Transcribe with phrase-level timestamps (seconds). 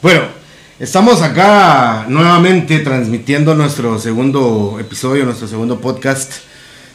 [0.00, 0.20] Bueno,
[0.78, 6.34] estamos acá nuevamente transmitiendo nuestro segundo episodio, nuestro segundo podcast.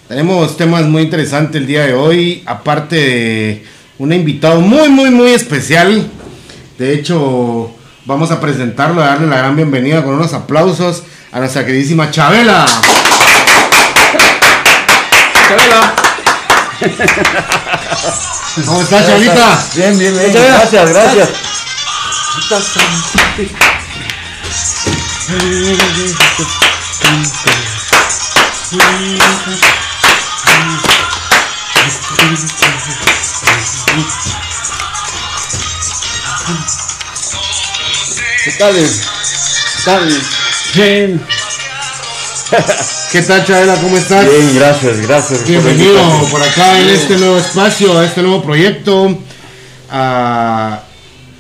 [0.07, 3.65] Tenemos temas muy interesantes el día de hoy, aparte de
[3.97, 6.09] un invitado muy, muy, muy especial.
[6.77, 7.75] De hecho,
[8.05, 12.65] vamos a presentarlo, a darle la gran bienvenida con unos aplausos a nuestra queridísima Chabela.
[15.49, 15.93] Chabela.
[18.65, 19.65] ¿Cómo estás, Chabelita?
[19.75, 20.31] Bien, bien, bien.
[20.31, 21.52] Gracias, gracias.
[22.33, 22.63] ¿Qué tal?
[38.43, 38.51] ¿Qué
[39.85, 40.21] tal?
[40.73, 41.21] Bien.
[43.11, 43.75] ¿Qué tal, Chabela?
[43.75, 44.25] ¿Cómo estás?
[44.25, 45.45] Bien, gracias, gracias.
[45.45, 49.19] Bienvenido por acá en este nuevo espacio, a este nuevo proyecto,
[49.91, 50.81] a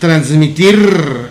[0.03, 1.29] transmitir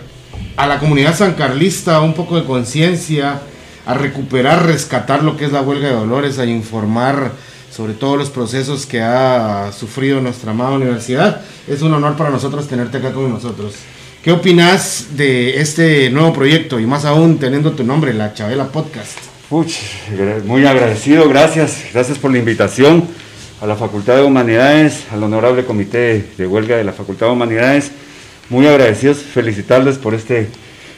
[0.57, 3.43] a la comunidad sancarlista un poco de conciencia,
[3.85, 7.33] a recuperar, rescatar lo que es la huelga de dolores, a informar
[7.71, 11.43] sobre todos los procesos que ha sufrido nuestra amada universidad.
[11.69, 13.75] Es un honor para nosotros tenerte acá con nosotros.
[14.25, 19.19] ¿Qué opinas de este nuevo proyecto y más aún teniendo tu nombre, la Chabela Podcast?
[19.51, 19.75] Puch,
[20.47, 23.07] muy agradecido, gracias, gracias por la invitación
[23.61, 27.93] a la Facultad de Humanidades, al Honorable Comité de Huelga de la Facultad de Humanidades.
[28.49, 30.49] Muy agradecidos, felicitarles por este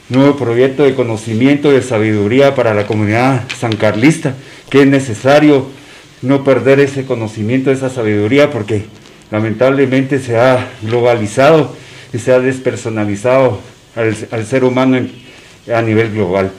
[0.09, 4.35] nuevo proyecto de conocimiento y de sabiduría para la comunidad sancarlista,
[4.71, 5.67] que es necesario
[6.23, 8.85] no perder ese conocimiento, esa sabiduría, porque
[9.31, 11.77] lamentablemente se ha globalizado
[12.13, 13.61] y se ha despersonalizado
[13.95, 14.99] al, ser humano
[15.73, 16.53] a nivel global.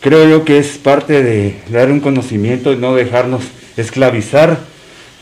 [0.00, 3.42] Creo yo que es parte de dar un conocimiento y no dejarnos
[3.76, 4.58] esclavizar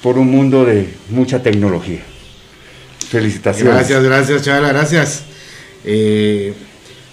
[0.03, 2.00] por un mundo de mucha tecnología.
[3.11, 3.75] Felicitaciones.
[3.75, 5.23] Gracias, gracias, Chabela, gracias.
[5.84, 6.53] Eh,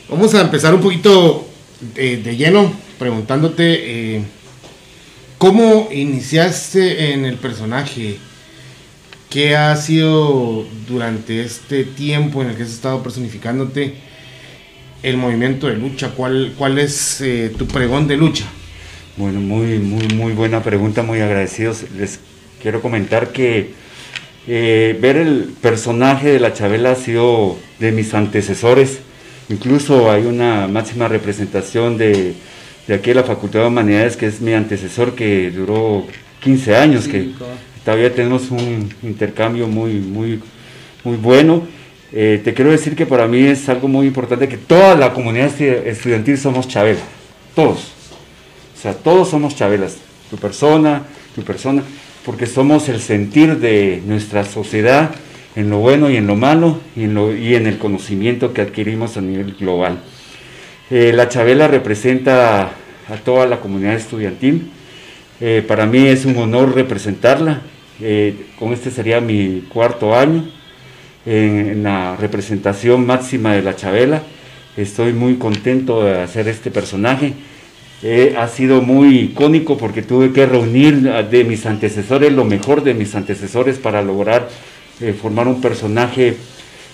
[0.09, 1.47] vamos a empezar un poquito
[1.95, 4.23] de, de lleno preguntándote eh,
[5.37, 8.17] cómo iniciaste en el personaje,
[9.29, 13.95] qué ha sido durante este tiempo en el que has estado personificándote
[15.03, 18.45] el movimiento de lucha, cuál, cuál es eh, tu pregón de lucha.
[19.17, 21.85] Bueno, muy, muy, muy buena pregunta, muy agradecidos.
[21.97, 22.19] Les
[22.61, 23.84] quiero comentar que
[24.47, 28.99] eh, ver el personaje de la Chabela ha sido de mis antecesores.
[29.49, 32.33] Incluso hay una máxima representación de,
[32.87, 36.05] de aquí de la Facultad de Humanidades, que es mi antecesor, que duró
[36.41, 37.29] 15 años, que
[37.83, 40.39] todavía tenemos un intercambio muy, muy,
[41.03, 41.63] muy bueno.
[42.11, 45.51] Eh, te quiero decir que para mí es algo muy importante que toda la comunidad
[45.51, 46.99] estu- estudiantil somos Chabela,
[47.55, 47.91] todos.
[48.77, 49.97] O sea, todos somos Chabelas,
[50.29, 51.03] tu persona,
[51.35, 51.83] tu persona,
[52.25, 55.11] porque somos el sentir de nuestra sociedad
[55.55, 59.53] en lo bueno y en lo malo y en, el conocimiento que adquirimos a nivel
[59.53, 59.99] global.
[60.89, 62.71] Eh, la Chabela representa
[63.07, 64.71] a toda la comunidad estudiantil.
[65.39, 67.61] Eh, para mí es un honor representarla.
[68.01, 70.45] Eh, con este sería mi cuarto año
[71.25, 74.23] en, en la representación máxima de la Chabela.
[74.75, 77.33] Estoy muy contento de hacer este personaje.
[78.37, 83.15] Ha sido muy icónico porque tuve que reunir de mis antecesores lo mejor de mis
[83.15, 84.47] antecesores para lograr
[85.01, 86.37] eh, formar un personaje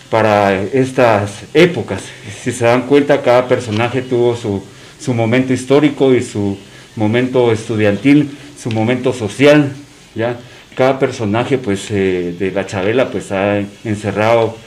[0.09, 2.01] para estas épocas.
[2.41, 4.63] Si se dan cuenta, cada personaje tuvo su,
[4.99, 6.57] su momento histórico y su
[6.95, 9.71] momento estudiantil, su momento social,
[10.15, 10.39] ¿ya?
[10.75, 14.57] Cada personaje, pues, eh, de la Chabela, pues, ha encerrado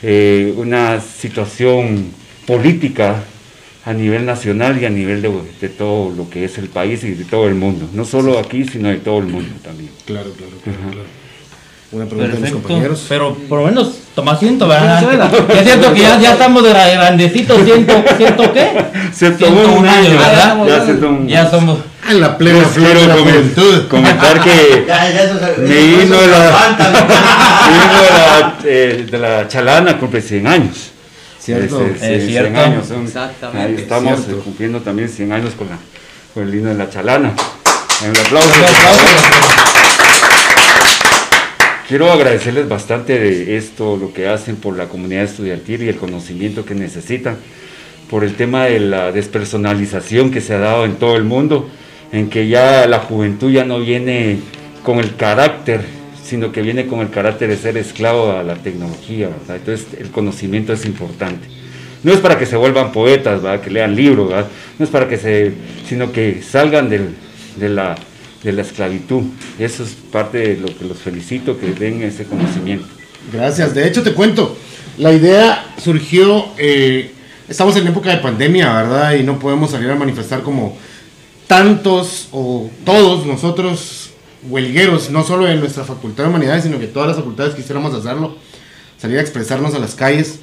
[0.00, 2.12] eh, una situación
[2.46, 3.24] política
[3.86, 5.30] a nivel nacional y a nivel de,
[5.60, 7.86] de todo lo que es el país y de todo el mundo.
[7.92, 9.90] No solo aquí, sino de todo el mundo también.
[10.06, 10.78] Claro, claro, claro.
[10.90, 11.24] claro.
[11.92, 12.66] Una pregunta de mis Perfecto.
[12.66, 13.04] compañeros.
[13.08, 15.04] Pero por lo menos toma asiento, ¿verdad?
[15.50, 18.70] Es cierto que ya, ya estamos de la grandecitos, ciento, ciento qué?
[19.12, 20.66] 101 años, ¿verdad?
[20.66, 21.28] ya 101.
[21.28, 21.78] Ya somos.
[22.08, 23.88] En la plena quiero de la comen- juventud.
[23.88, 26.48] comentar que Ya, ya himno se de la, de
[28.10, 30.90] la, eh, de la chalana cumple 100 años.
[31.44, 31.82] Cierto.
[31.84, 32.60] Ese- ese- Es 100 cierto.
[32.60, 32.86] años.
[32.86, 33.68] son- Exactamente.
[33.68, 34.38] Ahí estamos Cierto.
[34.40, 35.78] eh, cumpliendo también 100 años con, la,
[36.32, 37.34] con el himno de la chalana.
[38.02, 38.48] Un aplauso.
[38.48, 39.04] Un aplauso.
[41.88, 46.64] Quiero agradecerles bastante de esto, lo que hacen por la comunidad estudiantil y el conocimiento
[46.64, 47.36] que necesitan,
[48.08, 51.68] por el tema de la despersonalización que se ha dado en todo el mundo,
[52.10, 54.38] en que ya la juventud ya no viene
[54.82, 55.82] con el carácter,
[56.34, 59.54] sino que viene con el carácter de ser esclavo a la tecnología, ¿verdad?
[59.54, 61.46] Entonces el conocimiento es importante.
[62.02, 63.60] No es para que se vuelvan poetas, ¿verdad?
[63.60, 64.48] que lean libros, ¿verdad?
[64.76, 65.52] no es para que se,
[65.88, 67.94] sino que salgan de, la,
[68.42, 69.22] de la esclavitud.
[69.60, 72.88] Eso es parte de lo que los felicito, que den ese conocimiento.
[73.32, 73.72] Gracias.
[73.72, 74.56] De hecho, te cuento,
[74.98, 77.12] la idea surgió eh,
[77.48, 79.14] estamos en época de pandemia, ¿verdad?
[79.14, 80.76] Y no podemos salir a manifestar como
[81.46, 84.03] tantos o todos nosotros
[84.48, 88.36] huelgueros, no solo en nuestra facultad de humanidades, sino que todas las facultades quisiéramos hacerlo,
[88.98, 90.40] salir a expresarnos a las calles,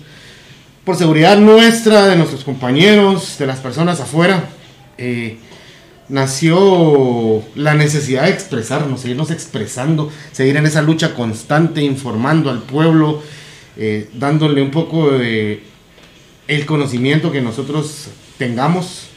[0.83, 4.49] por seguridad nuestra, de nuestros compañeros, de las personas afuera.
[4.97, 5.37] Eh,
[6.09, 13.21] nació la necesidad de expresarnos, seguirnos expresando, seguir en esa lucha constante, informando al pueblo,
[13.77, 15.63] eh, dándole un poco de
[16.47, 18.07] el conocimiento que nosotros
[18.37, 19.07] tengamos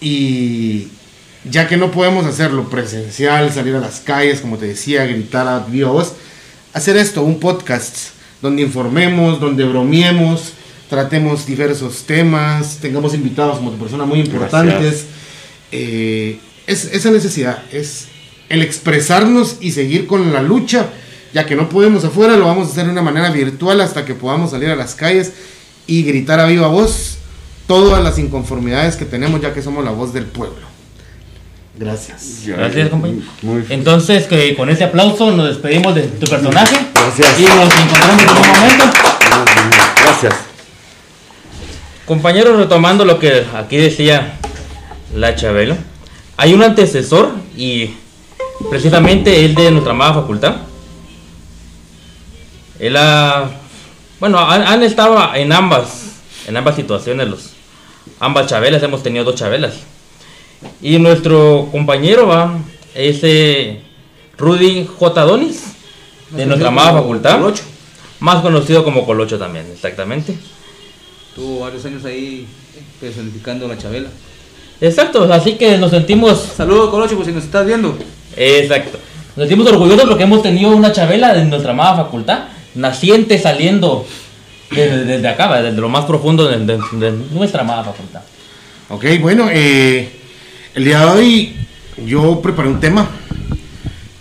[0.00, 0.88] y
[1.50, 5.58] ya que no podemos hacerlo presencial, salir a las calles, como te decía, gritar a
[5.86, 6.14] voz,
[6.72, 7.96] hacer esto, un podcast
[8.42, 10.52] donde informemos, donde bromiemos,
[10.88, 15.06] tratemos diversos temas, tengamos invitados como personas muy importantes.
[15.72, 18.08] Eh, es esa necesidad, es
[18.48, 20.86] el expresarnos y seguir con la lucha,
[21.32, 24.14] ya que no podemos afuera, lo vamos a hacer de una manera virtual hasta que
[24.14, 25.32] podamos salir a las calles
[25.86, 27.18] y gritar a viva voz
[27.66, 30.75] todas las inconformidades que tenemos, ya que somos la voz del pueblo.
[31.78, 32.42] Gracias.
[32.46, 33.22] Gracias, compañero.
[33.68, 36.74] Entonces, que con ese aplauso nos despedimos de tu personaje.
[36.94, 37.38] Gracias.
[37.38, 38.84] Y nos encontramos en un momento.
[40.02, 40.34] Gracias.
[42.06, 44.38] Compañeros, retomando lo que aquí decía
[45.14, 45.76] la Chabelo,
[46.38, 47.90] hay un antecesor y
[48.70, 50.56] precisamente el de nuestra amada facultad.
[52.78, 53.50] Él ha,
[54.18, 55.88] bueno, han, han estado en ambas,
[56.46, 57.50] en ambas situaciones los,
[58.18, 59.74] ambas chabelas, hemos tenido dos chabelas.
[60.82, 62.58] Y nuestro compañero va,
[62.94, 63.80] ese
[64.38, 65.22] Rudy J.
[65.24, 65.62] Donis,
[66.30, 67.38] de nuestra amada facultad.
[67.38, 67.62] Colocho.
[68.20, 70.34] Más conocido como Colocho también, exactamente.
[71.34, 72.46] Tuvo varios años ahí
[73.00, 74.08] personificando la Chabela.
[74.80, 77.96] Exacto, así que nos sentimos, Saludos, Colocho, por si nos estás viendo.
[78.36, 78.98] exacto,
[79.36, 82.44] nos sentimos orgullosos porque hemos tenido una chabela de nuestra amada facultad,
[82.74, 84.06] naciente saliendo
[84.70, 88.20] desde, desde acá, desde lo más profundo de, de- de nuestra amada facultad.
[88.90, 90.10] Ok, bueno, eh,
[90.76, 91.56] el día de hoy
[92.06, 93.08] yo preparé un tema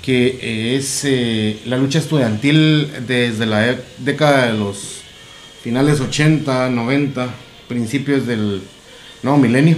[0.02, 5.02] que es eh, la lucha estudiantil desde la década de los
[5.62, 7.28] finales 80, 90,
[7.68, 8.62] principios del
[9.22, 9.76] nuevo milenio.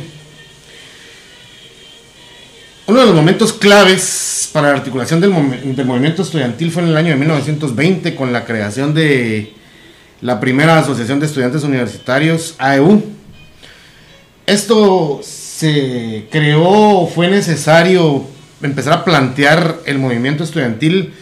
[2.86, 6.98] Uno de los momentos claves para la articulación del, del movimiento estudiantil fue en el
[6.98, 9.52] año de 1920 con la creación de
[10.22, 13.04] la primera Asociación de Estudiantes Universitarios, AEU.
[14.46, 15.22] Esto
[15.58, 18.28] se creó, fue necesario
[18.62, 21.16] empezar a plantear el movimiento estudiantil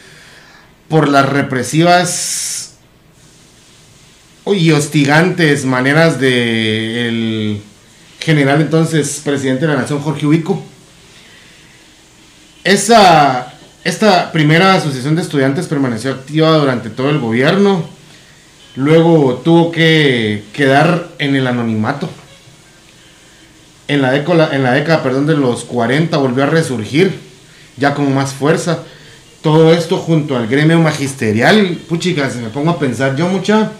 [0.89, 2.73] por las represivas
[4.45, 7.61] y hostigantes maneras del
[8.19, 10.61] general entonces presidente de la nación Jorge Ubico.
[12.65, 13.53] Esta
[14.33, 17.87] primera asociación de estudiantes permaneció activa durante todo el gobierno,
[18.75, 22.09] luego tuvo que quedar en el anonimato
[23.87, 27.19] en la década, en la década perdón, de los 40 volvió a resurgir,
[27.77, 28.79] ya con más fuerza.
[29.41, 31.77] Todo esto junto al gremio magisterial.
[31.87, 33.71] Puchica, si me pongo a pensar yo mucha.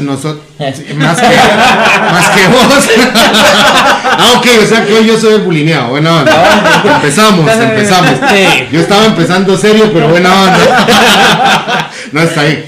[0.00, 2.88] Nosotros, más, que, más que vos.
[4.04, 5.88] ah, ok, o sea que hoy yo soy el bulineado.
[5.88, 6.20] Bueno,
[6.84, 8.10] empezamos, empezamos.
[8.70, 11.90] Yo estaba empezando serio, pero bueno, onda.
[12.12, 12.64] no está ahí.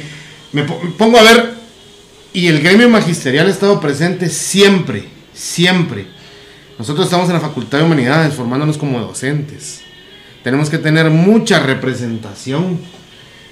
[0.53, 1.55] Me pongo a ver,
[2.33, 5.05] y el gremio magisterial ha estado presente siempre,
[5.41, 6.07] siempre.
[6.79, 9.83] Nosotros estamos en la Facultad de Humanidades formándonos como docentes.
[10.45, 12.79] Tenemos que tener mucha representación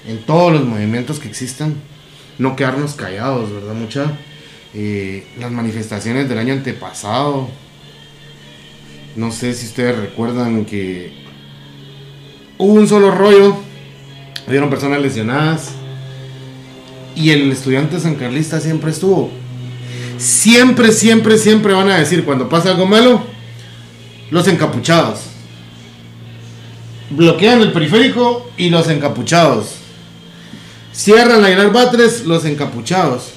[0.07, 1.75] en todos los movimientos que existan.
[2.37, 3.73] No quedarnos callados, ¿verdad?
[3.73, 4.05] Mucha.
[4.73, 7.49] eh, las manifestaciones del año antepasado.
[9.15, 11.11] No sé si ustedes recuerdan que
[12.57, 13.55] hubo un solo rollo.
[14.47, 15.71] Hubieron personas lesionadas.
[17.15, 19.29] Y el estudiante san carlista siempre estuvo.
[20.19, 23.23] Siempre, siempre, siempre van a decir cuando pasa algo malo,
[24.31, 25.21] los encapuchados.
[27.09, 29.75] Bloquean el periférico y los encapuchados.
[30.91, 33.31] Cierran la Aguilar Batres, los encapuchados.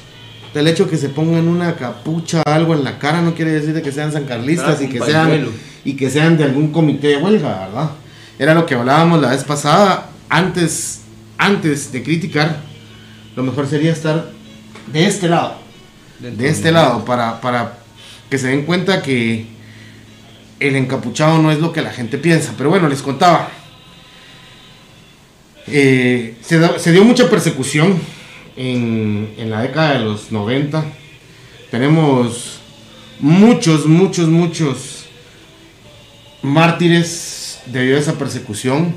[0.54, 3.80] El hecho que se pongan una capucha algo en la cara no quiere decir de
[3.80, 5.48] que sean sancarlistas Ah, y que sean
[5.84, 7.90] y que sean de algún comité de huelga, ¿verdad?
[8.38, 10.10] Era lo que hablábamos la vez pasada.
[10.28, 11.02] Antes,
[11.38, 12.60] antes de criticar,
[13.36, 14.30] lo mejor sería estar
[14.92, 15.61] de este lado
[16.30, 17.78] de este lado para, para
[18.30, 19.46] que se den cuenta que
[20.60, 22.54] el encapuchado no es lo que la gente piensa.
[22.56, 23.48] Pero bueno, les contaba.
[25.66, 27.98] Eh, se, da- se dio mucha persecución
[28.56, 30.84] en, en la década de los 90.
[31.70, 32.58] Tenemos
[33.20, 35.04] muchos, muchos, muchos
[36.42, 38.94] mártires debido a esa persecución.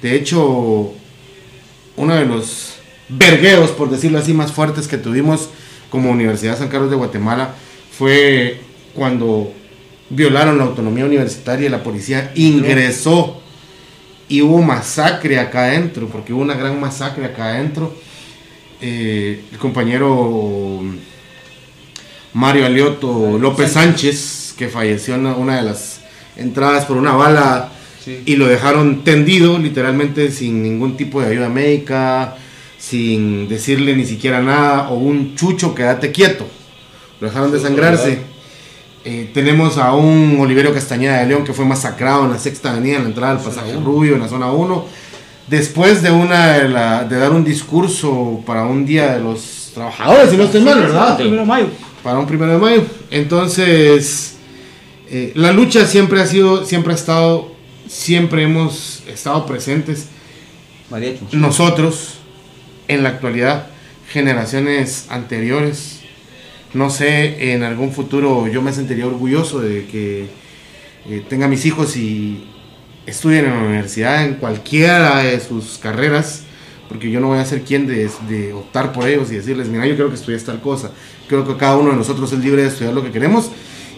[0.00, 0.92] De hecho,
[1.96, 2.74] uno de los
[3.08, 5.48] vergueos, por decirlo así, más fuertes que tuvimos
[5.92, 7.54] como Universidad San Carlos de Guatemala
[7.96, 8.58] fue
[8.94, 9.52] cuando
[10.08, 13.42] violaron la autonomía universitaria y la policía ingresó
[14.26, 17.94] y hubo masacre acá adentro, porque hubo una gran masacre acá adentro.
[18.80, 20.80] Eh, el compañero
[22.32, 26.00] Mario Alioto López Sánchez, que falleció en una de las
[26.36, 27.70] entradas por una bala
[28.02, 28.20] Sí.
[28.26, 32.36] y lo dejaron tendido, literalmente sin ningún tipo de ayuda médica,
[32.82, 36.46] sin decirle ni siquiera nada, o un chucho, quédate quieto.
[37.20, 38.18] Lo dejaron desangrarse.
[39.04, 42.96] Eh, tenemos a un Oliverio Castañeda de León que fue masacrado en la sexta avenida,
[42.96, 44.84] en la entrada del pasaje Rubio, en la zona 1.
[45.46, 50.30] Después de, una, de, la- de dar un discurso para un día de los trabajadores,
[50.30, 51.16] si no estoy mal, ¿verdad?
[51.16, 51.66] Primero de mayo.
[52.02, 52.82] para un primero de mayo.
[53.10, 54.36] Entonces,
[55.08, 57.52] eh, la lucha siempre ha sido, siempre ha estado,
[57.88, 60.06] siempre hemos estado presentes
[61.32, 62.18] nosotros,
[62.88, 63.66] en la actualidad,
[64.08, 66.00] generaciones anteriores.
[66.74, 70.28] No sé, en algún futuro yo me sentiría orgulloso de que
[71.08, 72.44] eh, tenga mis hijos y
[73.06, 76.44] estudien en la universidad, en cualquiera de sus carreras,
[76.88, 79.94] porque yo no voy a ser quien de, optar por ellos y decirles, mira, yo
[79.96, 80.90] creo que estudies tal cosa.
[81.28, 83.50] Creo que cada uno de nosotros es libre de estudiar lo que queremos.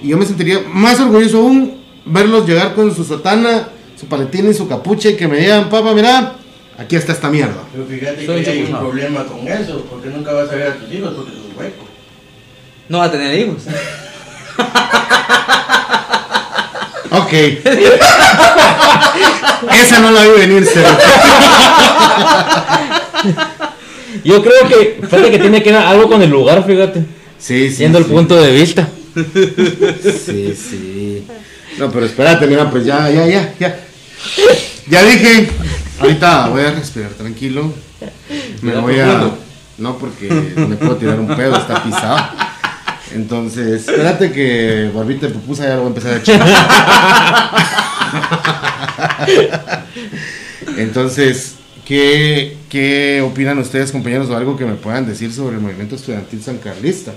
[0.02, 4.54] Y yo me sentiría más orgulloso aún verlos llegar con su sotana, su paletín y
[4.54, 6.36] su capucha y que me digan, papá, mira,
[6.78, 7.62] aquí está esta mierda.
[7.72, 10.74] Pero fíjate Soy que hay un problema con eso, porque nunca vas a ver a
[10.74, 11.84] tus hijos porque sos hueco.
[12.88, 13.62] No va a tener hijos.
[17.16, 17.32] Ok.
[19.72, 20.88] Esa no la vi venir, Cero.
[24.24, 27.04] Yo creo que, fíjate que tiene que ver algo con el lugar, fíjate.
[27.38, 27.76] Sí, sí.
[27.76, 28.88] Siendo el punto de vista.
[29.14, 31.24] Sí, sí.
[31.78, 33.78] No, pero espérate, mira, pues ya, ya, ya, ya.
[34.88, 35.48] Ya dije.
[36.00, 37.72] Ahorita voy a respirar tranquilo.
[38.62, 39.30] Me voy a.
[39.78, 42.18] No, porque me puedo tirar un pedo, está pisado.
[43.14, 46.40] Entonces, espérate que barbita de pupusa ya lo voy a empezar a echar.
[50.76, 55.94] Entonces, ¿qué, ¿qué opinan ustedes, compañeros, o algo que me puedan decir sobre el movimiento
[55.94, 57.12] estudiantil sancarlista?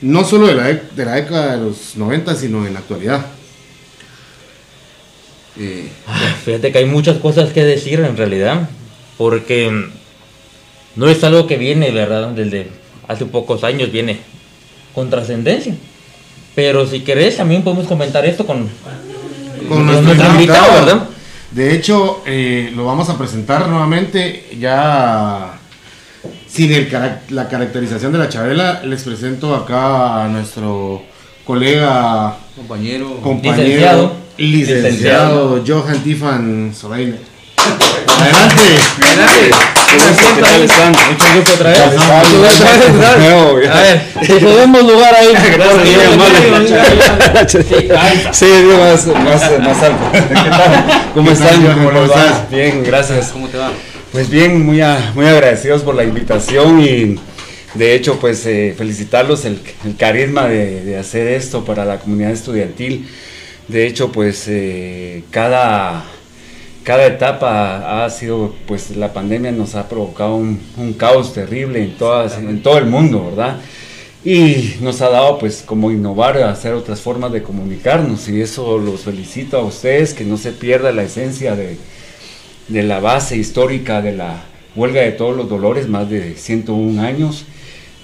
[0.00, 3.26] No solo de la, de la década de los 90, sino en la actualidad.
[5.58, 8.68] Eh, Ay, Fíjate que hay muchas cosas que decir en realidad,
[9.16, 9.88] porque
[10.96, 12.28] no es algo que viene, ¿verdad?
[12.30, 12.68] Desde
[13.08, 14.18] hace pocos años viene
[14.94, 15.74] con trascendencia.
[16.54, 18.68] Pero si querés, también podemos comentar esto con,
[19.68, 20.86] Con nuestro, nuestro invitado, invitado.
[20.86, 21.08] ¿verdad?
[21.50, 25.58] De hecho, eh, lo vamos a presentar nuevamente ya
[26.48, 26.88] sin el
[27.30, 28.82] la caracterización de la Chabela.
[28.84, 31.02] Les presento acá a nuestro
[31.44, 33.20] colega, compañero.
[33.20, 34.23] compañero, Licenciado.
[34.36, 37.20] Licenciado, Johan Tifan Soreiner.
[38.20, 38.78] Adelante.
[39.06, 39.50] Adelante.
[39.94, 40.90] ¿Qué tal están?
[40.90, 41.80] Mucho gusto otra vez.
[43.70, 45.28] A ver, te cedemos lugar ahí.
[47.32, 47.66] Gracias.
[48.32, 48.46] Sí,
[48.78, 50.04] más, más, más alto.
[50.12, 50.84] ¿Qué tal?
[51.14, 51.84] ¿Cómo ¿Qué tal, están?
[51.84, 52.50] ¿Cómo estás?
[52.50, 53.28] Bien, gracias.
[53.28, 53.70] ¿Cómo te va?
[54.12, 57.16] Pues bien, muy, a- muy agradecidos por la invitación y
[57.74, 62.30] de hecho pues eh, felicitarlos el, el carisma de, de hacer esto para la comunidad
[62.32, 63.08] estudiantil.
[63.68, 66.04] De hecho pues eh, cada,
[66.82, 71.96] cada etapa ha sido pues la pandemia nos ha provocado un, un caos terrible en,
[71.96, 73.58] todas, en todo el mundo, ¿verdad?
[74.24, 79.02] Y nos ha dado pues como innovar, hacer otras formas de comunicarnos y eso los
[79.02, 81.76] felicito a ustedes, que no se pierda la esencia de,
[82.68, 84.44] de la base histórica de la
[84.76, 87.44] huelga de todos los dolores, más de 101 años.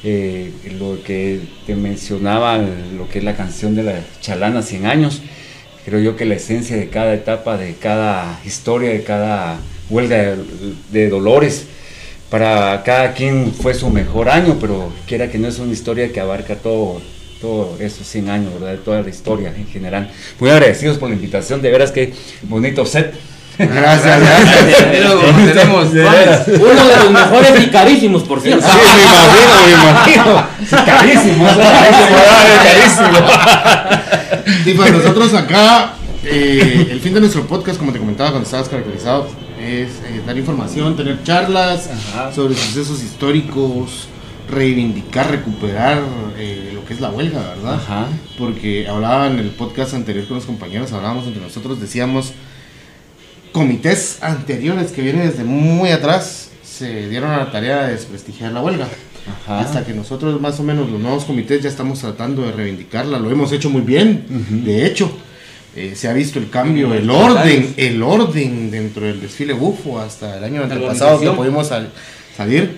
[0.02, 5.21] Eh, lo que te mencionaba, lo que es la canción de la Chalana 100 años,
[5.84, 9.58] creo yo que la esencia de cada etapa, de cada historia, de cada
[9.88, 10.37] huelga
[10.90, 11.66] de, dolores,
[12.30, 16.20] para cada quien fue su mejor año, pero quiera que no es una historia que
[16.20, 17.00] abarca todo,
[17.40, 18.78] todo esos 100 años, ¿verdad?
[18.84, 20.10] Toda la historia en general.
[20.38, 23.14] Muy agradecidos por la invitación, de veras que bonito set.
[23.69, 24.90] Gracias, gracias.
[24.90, 25.87] Tenemos.
[25.90, 28.67] Uno de los mejores y carísimos, por cierto.
[28.67, 30.47] Sí, me imagino, me imagino.
[30.67, 32.17] Sí, carísimo, carísimo,
[32.64, 33.19] carísimo.
[34.64, 35.93] Tifan, nosotros acá,
[36.25, 39.29] eh, el fin de nuestro podcast, como te comentaba cuando estabas caracterizado,
[39.61, 42.33] es eh, dar información, tener charlas Ajá.
[42.33, 44.09] sobre sucesos históricos,
[44.50, 46.02] reivindicar, recuperar
[46.38, 47.75] eh, lo que es la huelga, ¿verdad?
[47.75, 48.07] Ajá.
[48.38, 52.33] Porque hablaba en el podcast anterior con los compañeros, hablábamos entre nosotros, decíamos,
[53.52, 58.62] comités anteriores que vienen desde muy atrás se dieron a la tarea de desprestigiar la
[58.62, 58.88] huelga.
[59.45, 59.61] Ajá.
[59.61, 63.30] Hasta que nosotros más o menos los nuevos comités ya estamos tratando de reivindicarla, lo
[63.30, 64.25] hemos hecho muy bien,
[64.64, 65.11] de hecho.
[65.76, 70.38] eh, se ha visto el cambio, el orden, el orden dentro del desfile bufo hasta
[70.38, 71.92] el año antepasado que pudimos sal-
[72.37, 72.76] salir.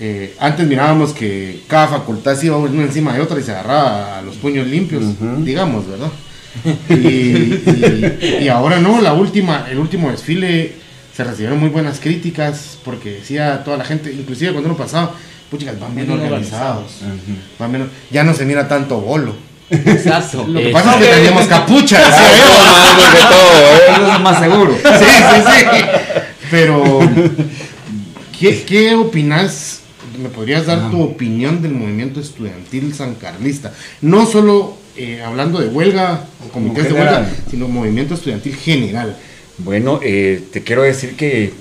[0.00, 4.18] eh, antes mirábamos que cada facultad se iba una encima de otra y se agarraba
[4.18, 5.04] a los puños limpios,
[5.44, 6.08] digamos, ¿verdad?
[6.88, 10.72] Y, y- y ahora no, la última, el último desfile
[11.16, 15.14] se recibieron muy buenas críticas porque decía toda la gente, inclusive cuando uno pasaba,
[15.50, 16.92] puchicas, van bien organizados,
[17.58, 19.34] van bien- ya no se mira tanto bolo.
[19.70, 20.44] Exacto.
[20.46, 20.72] Lo que Eso.
[20.78, 22.98] pasa es que teníamos capucha, decía yo.
[22.98, 24.02] Más de todo, ¿eh?
[24.02, 24.74] eso es más seguro.
[24.76, 25.84] Sí, sí, sí.
[26.50, 27.00] Pero,
[28.38, 29.80] ¿qué, qué opinas?
[30.22, 33.72] ¿Me podrías dar tu opinión del movimiento estudiantil sancarlista?
[34.02, 37.22] No solo eh, hablando de huelga o comités de general.
[37.24, 39.16] huelga, sino movimiento estudiantil general.
[39.58, 41.52] Bueno, eh, te quiero decir que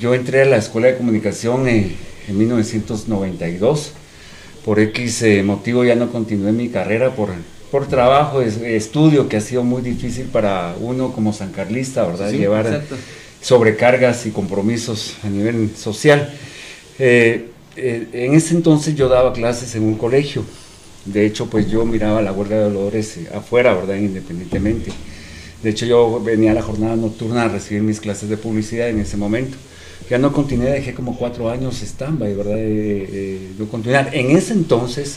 [0.00, 1.94] yo entré a la Escuela de Comunicación eh,
[2.28, 3.92] en 1992.
[4.64, 7.30] Por X eh, motivo ya no continué mi carrera por,
[7.70, 12.30] por trabajo, es- estudio, que ha sido muy difícil para uno como sancarlista, ¿verdad?
[12.30, 12.96] Sí, Llevar exacto.
[13.40, 16.34] sobrecargas y compromisos a nivel social.
[16.98, 20.44] Eh, eh, en ese entonces yo daba clases en un colegio.
[21.12, 23.96] De hecho, pues yo miraba la huelga de dolores eh, afuera, ¿verdad?
[23.96, 24.92] Independientemente.
[25.62, 29.00] De hecho, yo venía a la jornada nocturna a recibir mis clases de publicidad en
[29.00, 29.56] ese momento.
[30.08, 32.58] Ya no continué, dejé como cuatro años stand-by, ¿verdad?
[32.58, 34.10] Eh, eh, de continuar.
[34.14, 35.16] En ese entonces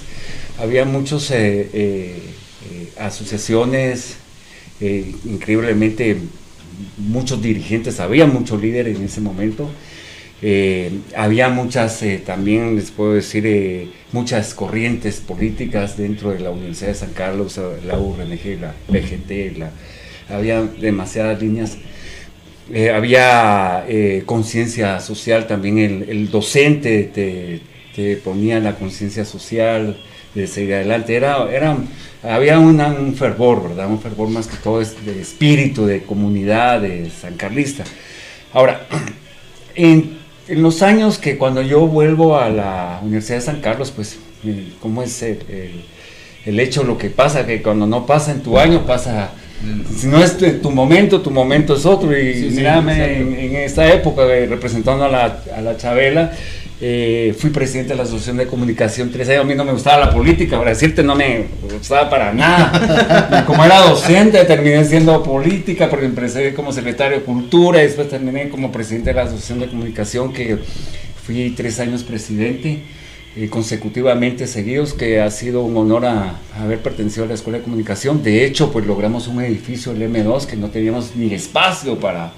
[0.59, 0.85] había eh,
[1.31, 4.15] eh, eh, asociaciones,
[4.79, 6.17] eh, increíblemente
[6.97, 9.69] muchos dirigentes, había muchos líderes en ese momento.
[10.43, 16.49] Eh, había muchas, eh, también les puedo decir, eh, muchas corrientes políticas dentro de la
[16.49, 19.71] Universidad de San Carlos, eh, la URNG, la PGT, la,
[20.29, 21.77] había demasiadas líneas.
[22.73, 27.61] Eh, había eh, conciencia social, también el, el docente te,
[27.95, 29.97] te ponía la conciencia social
[30.35, 31.15] de seguir adelante.
[31.15, 31.77] Era, era,
[32.23, 33.87] había una- un fervor, ¿verdad?
[33.89, 37.83] Un fervor más que todo es de espíritu, de comunidad, de San Carlista.
[38.53, 38.87] Ahora,
[39.75, 40.20] en,
[40.51, 44.73] en los años que cuando yo vuelvo a la Universidad de San Carlos, pues, eh,
[44.81, 45.85] ¿cómo es el, el-
[46.45, 47.45] el hecho, lo que pasa?
[47.45, 49.31] Que cuando no pasa en tu año, pasa...
[49.95, 52.17] Si no es tu, momento, tu momento es otro.
[52.17, 53.13] Y Sí, sí, mírame, exacto.
[53.21, 56.31] en, en esta época, eh, representando a la, a la Chabela,
[56.83, 59.41] eh, fui presidente de la Asociación de Comunicación tres años.
[59.41, 63.43] A mí no me gustaba la política, para decirte, no me gustaba para nada.
[63.47, 68.49] Como era docente, terminé siendo política, porque empecé como secretario de Cultura y después terminé
[68.49, 70.57] como presidente de la Asociación de Comunicación, que
[71.23, 72.81] fui tres años presidente
[73.35, 77.59] eh, consecutivamente seguidos, que ha sido un honor a, a haber pertenecido a la Escuela
[77.59, 78.23] de Comunicación.
[78.23, 82.33] De hecho, pues logramos un edificio, el M2, que no teníamos ni espacio para,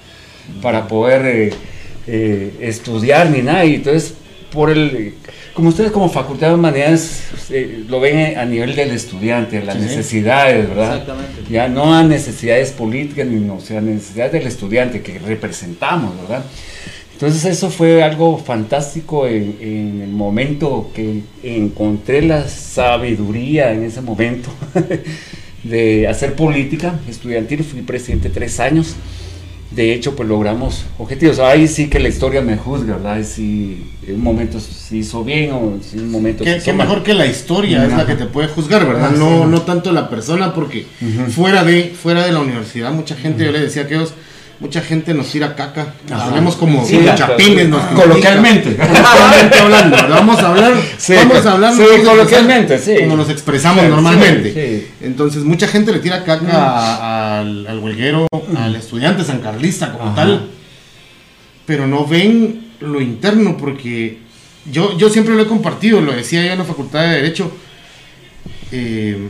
[0.62, 1.52] para poder eh,
[2.06, 3.64] eh, estudiar ni nada.
[3.64, 4.14] Y entonces,
[4.54, 5.14] por el,
[5.52, 9.82] como ustedes como Facultad de Humanidades eh, lo ven a nivel del estudiante, las Sí,
[9.82, 10.92] necesidades, ¿verdad?
[10.98, 11.42] Exactamente.
[11.50, 16.44] Ya no a necesidades políticas, ni no, o sea, necesidades del estudiante que representamos, ¿verdad?
[17.12, 24.00] Entonces eso fue algo fantástico en, en el momento que encontré la sabiduría en ese
[24.00, 24.50] momento
[25.64, 27.64] de hacer política estudiantil.
[27.64, 28.96] Fui presidente tres años.
[29.70, 31.40] De hecho, pues logramos objetivos.
[31.40, 33.24] Ahí sí que la historia me juzga, ¿verdad?
[33.24, 36.86] Si en un momento se hizo bien o si en un momento se hizo mal.
[36.86, 39.10] mejor que la historia es la que te puede juzgar, ¿verdad?
[39.12, 40.86] Ah, No, no tanto la persona, porque
[41.30, 44.14] fuera de fuera de la universidad, mucha gente, yo le decía a aquellos,
[44.64, 45.92] mucha gente nos tira caca.
[46.08, 47.82] Ponemos como, Sí, chapines, nos.
[47.88, 48.74] Coloquialmente.
[48.76, 49.96] Coloquialmente hablando.
[50.08, 52.94] Vamos a hablar, Sí, vamos a hablar sí, coloquialmente, sí.
[53.00, 54.88] como nos expresamos normalmente.
[55.02, 60.14] Entonces, mucha gente le tira caca a- al, al huelguero, al estudiante sancarlista como Ajá.
[60.14, 60.48] tal,
[61.66, 64.18] pero no ven lo interno, porque
[64.72, 67.52] yo, yo siempre lo he compartido, lo decía yo en la Facultad de Derecho.
[68.72, 69.28] eh,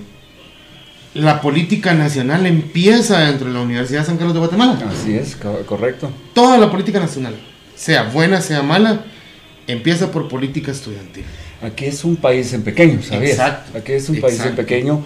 [1.14, 4.79] la política nacional empieza dentro de la Universidad de San Carlos de Guatemala.
[4.90, 6.11] Así es, co- correcto.
[6.33, 7.35] Toda la política nacional,
[7.77, 9.05] sea buena, sea mala,
[9.66, 11.24] empieza por política estudiantil.
[11.62, 13.33] Aquí es un país en pequeño, ¿sabías?
[13.33, 15.03] Exacto, Aquí es un país en pequeño.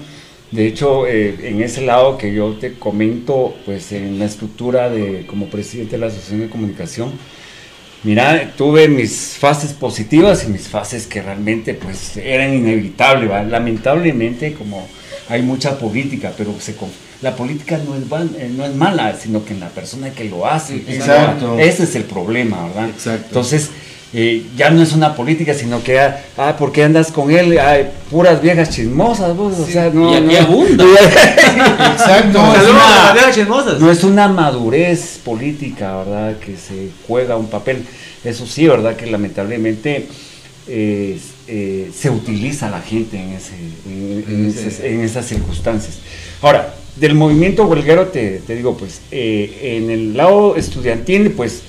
[0.50, 5.26] De hecho, eh, en ese lado que yo te comento, pues en la estructura de
[5.26, 7.12] como presidente de la Asociación de Comunicación,
[8.02, 13.30] mira, tuve mis fases positivas y mis fases que realmente pues eran inevitables.
[13.30, 13.42] ¿va?
[13.42, 14.88] Lamentablemente, como
[15.28, 16.90] hay mucha política, pero se con-
[17.22, 20.24] la política no es, van- eh, no es mala, sino que en la persona que
[20.24, 20.76] lo hace.
[20.88, 21.58] Exacto.
[21.58, 22.88] Ese es el problema, ¿verdad?
[22.90, 23.24] Exacto.
[23.26, 23.70] Entonces,
[24.14, 27.58] eh, ya no es una política, sino que, ah, ah, ¿por qué andas con él?
[27.58, 30.12] Ay, puras viejas chismosas, vos, o sea, no.
[30.12, 30.84] Y aquí no- abunda.
[31.92, 32.38] Exacto.
[32.40, 33.80] No, es Saludos una- a las viejas chismosas.
[33.80, 36.36] no es una madurez política, ¿verdad?
[36.38, 37.84] Que se juega un papel.
[38.24, 38.96] Eso sí, ¿verdad?
[38.96, 40.08] Que lamentablemente
[40.68, 43.54] eh, eh, se utiliza la gente en, ese,
[43.86, 44.58] en, en Sí.
[44.58, 45.98] esas, en esas circunstancias.
[46.42, 51.62] Ahora, del movimiento huelguero te, te digo, pues, eh, en el lado estudiantil, pues,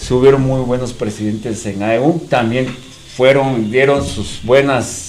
[0.00, 2.20] subieron muy buenos presidentes en AEU.
[2.28, 2.66] También
[3.16, 5.08] fueron, dieron sus buenas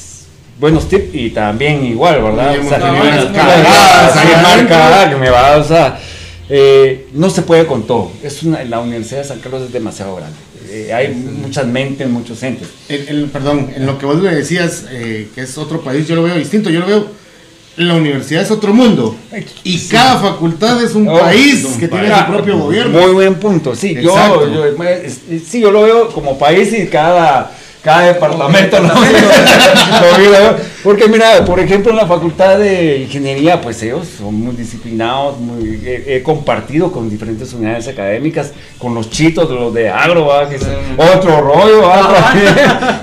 [0.60, 2.60] buenos tips y también igual, ¿verdad?
[2.60, 2.94] O sea, ¿no?
[4.44, 6.00] marca, que me va, o sea,
[7.14, 8.12] no se puede con todo.
[8.22, 10.38] Es una, la Universidad de San Carlos es demasiado grande.
[10.74, 12.70] Eh, hay muchas mentes, muchos entes.
[12.88, 16.16] El- el- perdón, en lo que vos me decías, eh, que es otro país, yo
[16.16, 16.70] lo veo distinto.
[16.70, 17.08] Yo lo veo,
[17.76, 19.16] la universidad es otro mundo.
[19.66, 23.00] Y cada facultad es un Oh, país que tiene su propio gobierno.
[23.02, 23.96] Muy buen punto, sí.
[23.96, 24.54] Yo, Exacto.
[24.54, 27.52] yo- es- es- sí, yo lo veo como país y cada,
[27.84, 30.56] cada departamento lo, lo yo.
[30.84, 35.80] Porque mira, por ejemplo, en la facultad de ingeniería, pues ellos son muy disciplinados, muy,
[35.86, 40.62] he, he compartido con diferentes unidades académicas, con los chitos, los de agro, es
[40.98, 42.26] otro rollo, ¿va?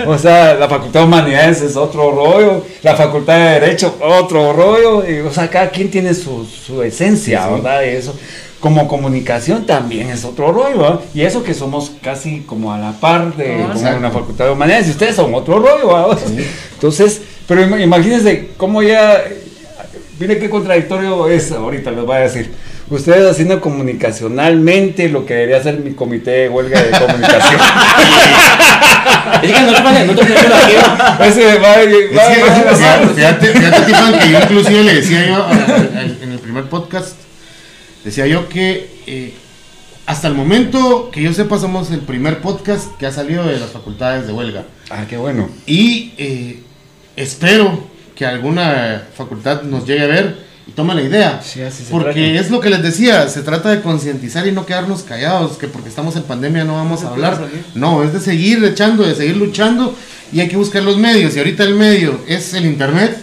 [0.07, 5.09] o sea, la facultad de humanidades es otro rollo, la facultad de derecho, otro rollo,
[5.09, 7.83] y, o sea, cada quien tiene su, su esencia, ¿verdad?
[7.85, 8.15] Y eso
[8.61, 11.01] como comunicación también es otro rollo, ¿va?
[11.15, 14.51] y eso que somos casi como a la par de Ah, como una facultad de
[14.51, 16.19] humanidades, y ustedes son otro rollo, ¿va?
[16.75, 19.25] entonces, pero im- imagínense cómo ya,
[20.21, 22.53] mire qué contradictorio es, ahorita les voy a decir,
[22.91, 27.61] ustedes haciendo comunicacionalmente lo que debería ser mi comité de huelga de comunicación.
[31.21, 31.77] Es que va-
[32.17, 35.47] va- fíjate, fíjate, que yo inclusive le decía yo
[36.23, 37.15] en el primer podcast,
[38.05, 39.35] decía yo que eh,
[40.07, 43.71] hasta el momento que yo sepa somos el primer podcast que ha salido de las
[43.71, 44.65] facultades de huelga.
[44.91, 45.49] Ah, qué bueno.
[45.67, 46.61] Y eh,
[47.23, 51.41] espero que alguna facultad nos llegue a ver y tome la idea.
[51.43, 52.41] Sí, porque trata.
[52.41, 55.89] es lo que les decía, se trata de concientizar y no quedarnos callados, que porque
[55.89, 57.49] estamos en pandemia no vamos a hablar.
[57.75, 59.95] No, es de seguir echando, de seguir luchando
[60.33, 61.35] y hay que buscar los medios.
[61.37, 63.17] Y ahorita el medio es el internet,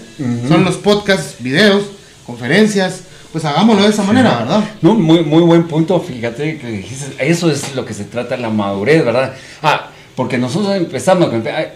[0.47, 1.83] son los podcasts, videos,
[2.25, 3.01] conferencias.
[3.31, 4.63] Pues hagámoslo de esa manera, ¿verdad?
[4.81, 8.49] No, muy, muy buen punto, fíjate que dijiste, eso es lo que se trata, la
[8.49, 9.33] madurez, ¿verdad?
[9.61, 11.29] Ah, porque nosotros empezamos,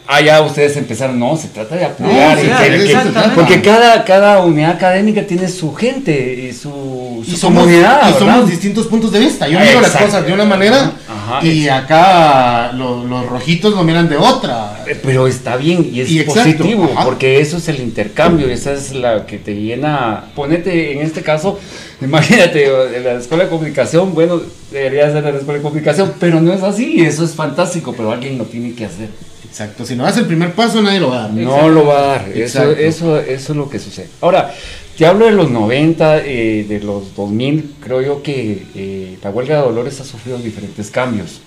[0.08, 3.36] ah, ya ustedes empezaron, no, se trata de apoyar, No, y sí, que- que- exactamente.
[3.36, 8.13] porque cada, cada unidad académica tiene su gente y su, su y somos, comunidad, y
[8.17, 9.45] somos distintos puntos de vista.
[9.47, 14.08] Yo miro las cosas de una manera Ajá, y acá lo- los rojitos lo miran
[14.08, 14.84] de otra.
[14.88, 17.04] Eh, Pero está bien y es Y positivo, ajá.
[17.06, 20.23] porque eso es el intercambio, esa es la que te llena.
[20.34, 21.60] Ponete en este caso,
[22.05, 22.65] imagínate,
[22.97, 26.63] en la escuela de comunicación, bueno, debería ser la escuela de comunicación, pero no es
[26.63, 29.09] así, eso es fantástico, pero alguien lo tiene que hacer.
[29.43, 31.33] Exacto, si no das el primer paso nadie lo va a dar.
[31.33, 34.07] No lo va a dar, eso, eso, eso es lo que sucede.
[34.21, 34.53] Ahora,
[34.97, 39.57] te hablo de los 90, eh, de los 2000, creo yo que eh, la huelga
[39.57, 41.41] de Dolores ha sufrido diferentes cambios.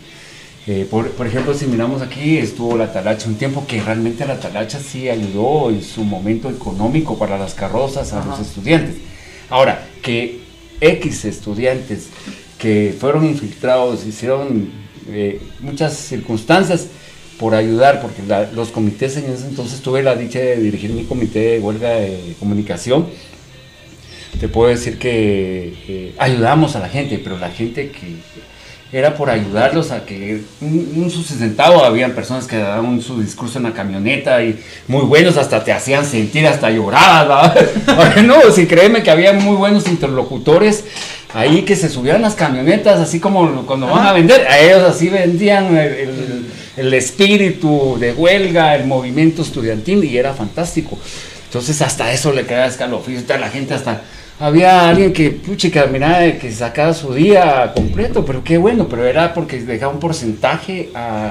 [0.66, 4.38] Eh, por, por ejemplo, si miramos aquí, estuvo la talacha, un tiempo que realmente la
[4.38, 9.11] talacha sí ayudó en su momento económico para las carrozas a los estudiantes.
[9.52, 10.38] Ahora, que
[10.80, 12.08] X estudiantes
[12.58, 14.70] que fueron infiltrados, hicieron
[15.10, 16.86] eh, muchas circunstancias
[17.38, 18.22] por ayudar, porque
[18.54, 22.34] los comités en ese entonces tuve la dicha de dirigir mi comité de huelga de
[22.38, 23.08] comunicación.
[24.40, 28.16] Te puedo decir que eh, ayudamos a la gente, pero la gente que
[28.92, 33.64] era por ayudarlos a que un, un sustentado, habían personas que daban su discurso en
[33.64, 37.54] la camioneta y muy buenos, hasta te hacían sentir, hasta llorabas,
[38.24, 40.84] no, sí, créeme que había muy buenos interlocutores
[41.34, 45.08] ahí que se subían las camionetas, así como cuando van a vender, a ellos así
[45.08, 50.98] vendían el, el- el espíritu de huelga, el movimiento estudiantil y era fantástico.
[51.44, 54.00] Entonces hasta eso le quedaba escalofrío, a la gente hasta...
[54.46, 59.32] Había alguien que, puchica, mira, que sacaba su día completo, pero qué bueno, pero era
[59.32, 61.30] porque dejaba un porcentaje a-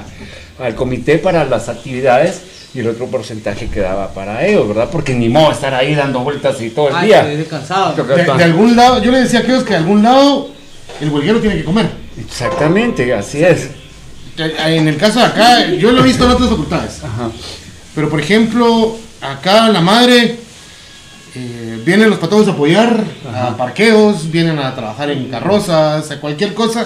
[0.58, 2.42] al comité para las actividades
[2.74, 4.88] y el otro porcentaje quedaba para ellos, ¿verdad?
[4.90, 7.30] Porque ni modo estar ahí dando vueltas y todo el Ay, día.
[7.34, 8.02] estoy cansado.
[8.02, 10.48] De, de algún lado, yo le decía a aquellos que de algún lado
[11.02, 11.90] el huelguero tiene que comer.
[12.18, 13.72] Exactamente, así es.
[14.38, 17.04] Eh, En el caso de acá, yo lo he visto en otras facultades.
[17.04, 17.30] Ajá.
[17.94, 20.38] Pero por ejemplo, acá la madre
[21.86, 26.86] vienen los patojos a apoyar a parqueos, vienen a trabajar en carrozas, a cualquier cosa.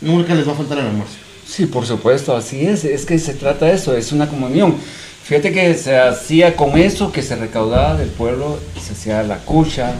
[0.00, 1.14] Nunca les va a faltar el almuerzo.
[1.46, 2.84] Sí, por supuesto, así es.
[2.84, 4.76] Es que se trata de eso, es una comunión.
[5.22, 9.94] Fíjate que se hacía con eso que se recaudaba del pueblo, se hacía la cucha,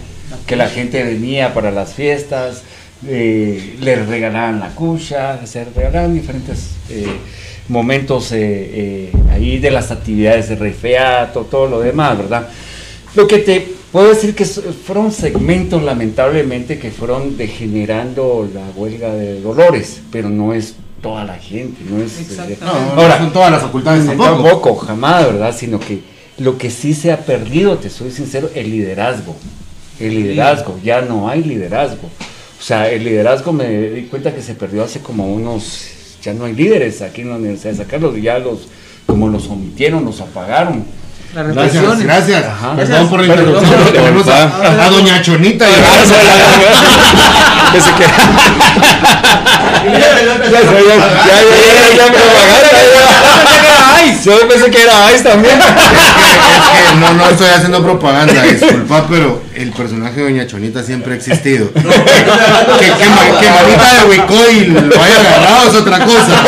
[0.47, 2.63] que la gente venía para las fiestas,
[3.07, 7.07] eh, le regalaban la cucha, se regalaban diferentes eh,
[7.69, 12.49] momentos eh, eh, ahí de las actividades de refeato, todo lo demás, ¿verdad?
[13.15, 19.41] Lo que te puedo decir que fueron segmentos lamentablemente que fueron degenerando la huelga de
[19.41, 22.37] Dolores, pero no es toda la gente, no es...
[22.61, 24.31] No, Ahora, no son todas las facultades tampoco.
[24.31, 25.57] Tampoco, jamás, ¿verdad?
[25.57, 26.03] Sino que
[26.37, 29.35] lo que sí se ha perdido, te soy sincero, el liderazgo.
[29.99, 32.11] El liderazgo, ya no hay liderazgo.
[32.61, 36.45] O sea, el liderazgo me di cuenta que se perdió hace como unos, ya no
[36.45, 38.69] hay líderes aquí en la Universidad de San Carlos, ya los
[39.07, 40.85] como los omitieron, los apagaron.
[41.35, 42.45] Las Gracias, gracias.
[42.47, 42.75] Ajá.
[42.77, 43.71] Perdón por la interrupción.
[43.71, 45.67] perdón, Tenemos a, a Doña Chonita.
[47.73, 48.15] Que se queda-
[49.85, 50.63] Ya, ya, ya, ya, ya,
[51.97, 54.25] ya, propaganda, ya.
[54.25, 55.59] Yo pensé que era Ice también.
[55.59, 55.67] Es
[56.91, 61.17] que no, no estoy haciendo propaganda, disculpa, pero el personaje de Doña Chonita siempre ha
[61.17, 61.71] existido.
[61.73, 66.43] que, que, ma- que manita de Wicoil lo haya agarrado es otra cosa.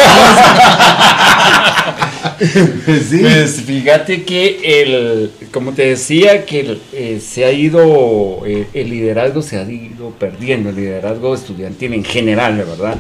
[3.09, 3.19] sí.
[3.21, 8.91] Pues fíjate que el, como te decía, que el, eh, se ha ido, eh, el
[8.91, 12.97] liderazgo se ha ido perdiendo, el liderazgo estudiantil en general, verdad.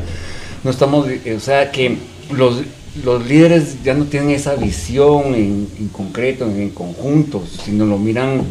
[0.64, 1.96] No estamos, eh, o sea, que
[2.32, 2.62] los,
[3.04, 7.98] los líderes ya no tienen esa visión en, en concreto, en, en conjunto, sino lo
[7.98, 8.42] miran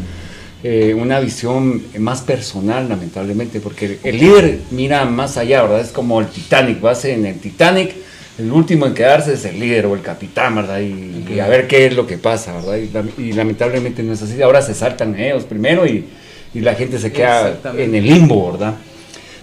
[0.64, 5.80] eh, una visión más personal, lamentablemente, porque el, el líder mira más allá, ¿verdad?
[5.80, 7.94] Es como el Titanic, vas en el Titanic,
[8.38, 10.80] el último en quedarse es el líder o el capitán, ¿verdad?
[10.80, 12.76] Y, y a ver qué es lo que pasa, ¿verdad?
[13.18, 16.04] Y, y lamentablemente no es así, ahora se saltan ellos primero y,
[16.54, 18.74] y la gente se queda en el limbo, ¿verdad?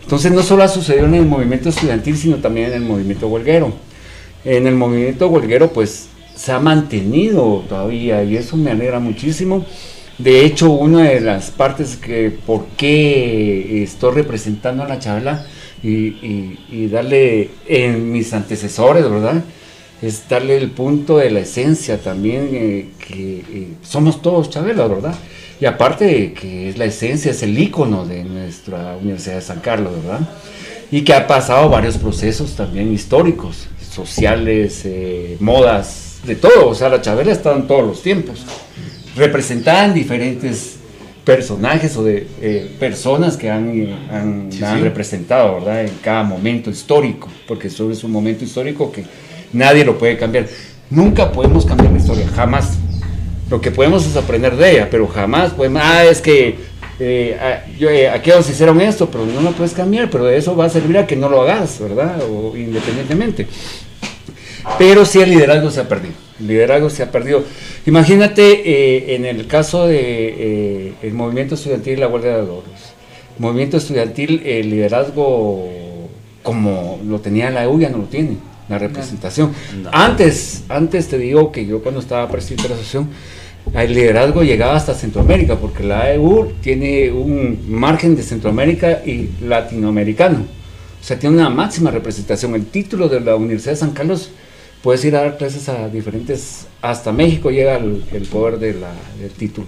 [0.02, 3.74] Entonces no solo ha sucedido en el movimiento estudiantil, sino también en el movimiento huelguero.
[4.44, 9.66] En el movimiento huelguero, pues se ha mantenido todavía y eso me alegra muchísimo.
[10.18, 15.46] De hecho, una de las partes que por qué estoy representando a la Chabela
[15.88, 19.43] y, darle en mis antecesores, ¿verdad?
[20.02, 25.15] Es darle el punto de la esencia también, eh, que eh, somos todos Chabela, ¿verdad?
[25.60, 29.93] Y aparte que es la esencia, es el ícono de nuestra Universidad de San Carlos,
[30.04, 30.28] ¿verdad?
[30.91, 36.69] Y que ha pasado varios procesos también históricos, sociales, eh, modas, de todo.
[36.69, 38.45] O sea, la Chabela ha estado en todos los tiempos,
[39.15, 40.78] representada en diferentes
[41.26, 43.68] personajes o de eh, personas que han,
[44.12, 44.84] han, Sí, han sí.
[44.84, 45.84] representado, ¿verdad?
[45.84, 49.04] En cada momento histórico, porque eso es un momento histórico que
[49.52, 50.46] nadie lo puede cambiar.
[50.90, 52.78] Nunca podemos cambiar la historia, jamás.
[53.50, 56.56] Lo que podemos es aprender de ella, pero jamás podemos, ah, es que
[57.00, 60.56] eh, ah, yo, eh, aquellos hicieron esto, pero no lo puedes cambiar, pero de eso
[60.56, 62.22] va a servir a que no lo hagas, ¿verdad?
[62.30, 63.48] O independientemente.
[64.80, 66.14] Pero sí el liderazgo se ha perdido.
[66.40, 67.44] El liderazgo se ha perdido.
[67.86, 72.93] Imagínate eh, en el caso de eh, el movimiento estudiantil y la huelga de loros.
[73.38, 75.69] El movimiento estudiantil, el liderazgo
[76.45, 78.38] como lo tenía la EU ya no lo tiene,
[78.69, 79.52] la representación.
[79.84, 79.89] No.
[79.91, 83.10] Antes, antes te digo que yo cuando estaba presidente de la asociación,
[83.74, 90.45] el liderazgo llegaba hasta Centroamérica, porque la EU tiene un margen de Centroamérica y latinoamericano.
[91.02, 92.54] O sea, tiene una máxima representación.
[92.56, 94.30] El título de la Universidad de San Carlos,
[94.86, 98.93] puedes ir a dar clases a diferentes, hasta México llega el, el poder de la-
[99.19, 99.65] del título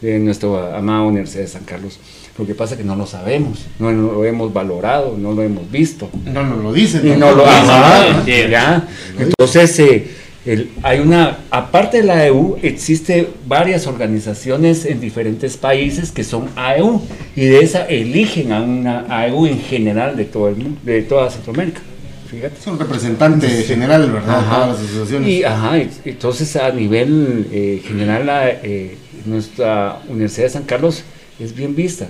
[0.00, 1.98] de nuestra amada Universidad de San Carlos.
[2.38, 5.70] Lo que pasa es que no lo sabemos, no lo hemos valorado, no lo hemos
[5.70, 6.08] visto.
[6.24, 7.06] No nos lo dicen.
[7.06, 7.70] Y no lo dicen.
[7.70, 8.32] ajá, sí.
[8.50, 8.88] ya.
[9.18, 10.06] Entonces, eh,
[10.46, 16.48] el- hay una, aparte de la EU, existe varias organizaciones en diferentes países que son
[16.56, 17.02] AEU
[17.34, 21.30] y de esa eligen a una AEU en general de todo el mundo, de toda
[21.30, 21.80] Centroamérica.
[22.26, 22.58] Fíjate.
[22.58, 24.38] Es un representante general, ¿verdad?
[24.38, 24.54] Ajá.
[24.54, 25.28] todas las asociaciones.
[25.28, 31.04] Y, ajá, entonces a nivel eh, general la, eh, nuestra Universidad de San Carlos
[31.38, 32.08] es bien vista.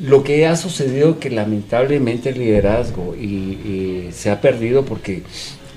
[0.00, 5.22] Lo que ha sucedido que lamentablemente el liderazgo y, y se ha perdido porque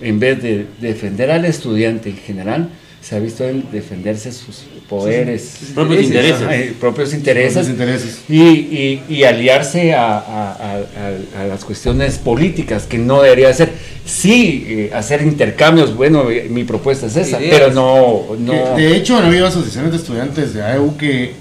[0.01, 2.69] en vez de defender al estudiante en general,
[3.01, 6.73] se ha visto en defenderse sus poderes, Propios intereses.
[6.79, 8.19] propios intereses, Propios intereses.
[8.29, 13.51] y, y- y aliarse a, a- a- a- a las cuestiones políticas, que no debería
[13.53, 13.71] ser.
[14.05, 17.55] Sí, eh, hacer intercambios, bueno, eh, mi propuesta es esa, Ideas.
[17.57, 18.35] pero no...
[18.37, 21.31] no de hecho, han habido asociaciones de estudiantes de AEU que,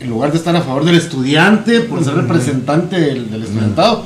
[0.00, 4.04] en lugar de estar a favor del estudiante, por ser representante del, del estudiantado,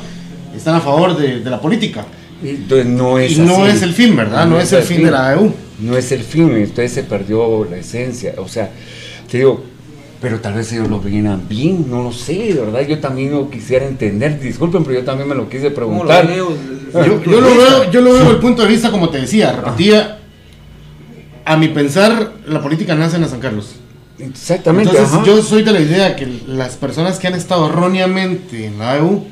[0.56, 2.06] están a favor de, de la política.
[2.42, 3.76] entonces no es Y no así.
[3.76, 4.46] es el fin, ¿verdad?
[4.46, 5.52] No, es el fin de la AEU.
[5.80, 8.34] No es el fin, entonces se perdió la esencia.
[8.38, 8.70] O sea,
[9.30, 9.62] te digo,
[10.20, 12.86] pero tal vez ellos lo veían bien, no lo sé, ¿verdad?
[12.86, 16.26] Yo también lo quisiera entender, disculpen, pero yo también me lo quise ¿Cómo lo preguntar.
[16.28, 16.56] veo?
[16.94, 19.52] Yo, yo lo veo, yo lo veo desde el punto de vista, como te decía,
[19.52, 20.18] repetía,
[21.44, 23.76] a mi pensar, la política nace en la San Carlos.
[24.18, 24.90] Exactamente.
[24.90, 25.26] Entonces ajá.
[25.26, 29.26] yo soy de la idea que las personas que han estado erróneamente en la AEU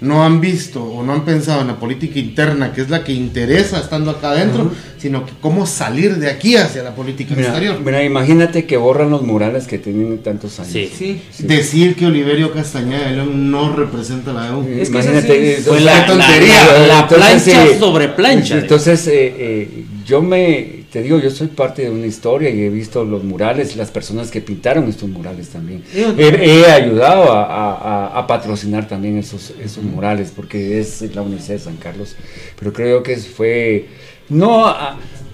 [0.00, 3.12] no han visto o no han pensado en la política interna, que es la que
[3.12, 7.80] interesa estando acá adentro, sino que cómo salir de aquí hacia la política Mira, exterior.
[7.84, 10.72] mira, imagínate que borran los murales que tienen tantos años.
[10.72, 10.90] Sí.
[10.96, 11.20] Sí.
[11.32, 11.46] Sí.
[11.46, 14.62] Decir que Oliverio Castañeda de León no representa la AEU.
[14.78, 16.64] Es que Imagínate, sí, Fue la, tontería.
[16.66, 18.58] la- la- la Entonces, plancha eh, sobre plancha.
[18.58, 22.68] Entonces, eh, eh, yo me, te digo, yo soy parte de una historia y he
[22.68, 25.82] visto los murales, las personas que pintaron estos murales también.
[25.94, 26.28] He,
[26.62, 27.74] he ayudado a, a-
[28.08, 32.16] a- a patrocinar también esos, esos murales porque es la Universidad de San Carlos,
[32.58, 33.86] pero creo que fue,
[34.30, 34.74] no,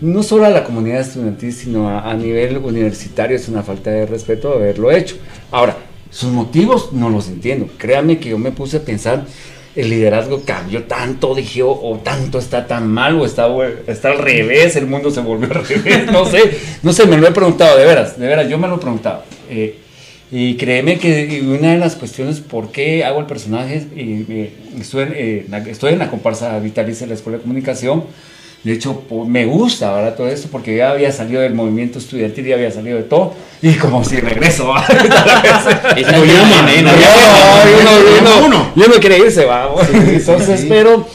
[0.00, 4.52] no solo a la comunidad estudiantil, sino a, nivel universitario, es una falta de respeto
[4.52, 5.16] haberlo hecho.
[5.52, 5.76] Ahora,
[6.10, 7.68] sus motivos no los entiendo.
[7.78, 9.24] Créanme que yo me puse a pensar,
[9.74, 13.48] el liderazgo cambió tanto, dije, o, o tanto está tan mal, o está,
[13.86, 16.40] está al revés, el mundo se volvió al revés, no sé,
[16.82, 19.22] no sé, me lo he preguntado, de veras, de veras, yo me lo he preguntado.
[19.50, 19.78] Eh,
[20.32, 25.06] y créeme que una de las cuestiones por qué hago el personaje, y, eh, estoy,
[25.14, 28.04] eh, la- estoy en la comparsa vitalicia de la Escuela de Comunicación,
[28.62, 32.56] de hecho, me gusta ahora todo esto porque ya había salido del movimiento estudiantil, ya
[32.56, 34.68] había salido de todo, y como si regreso.
[34.68, 34.84] ¿va?
[35.96, 36.90] Y Lo llama, viene, lo
[38.88, 38.94] ¿no?
[39.00, 39.70] quiere irse, va.
[39.92, 41.06] Entonces, pero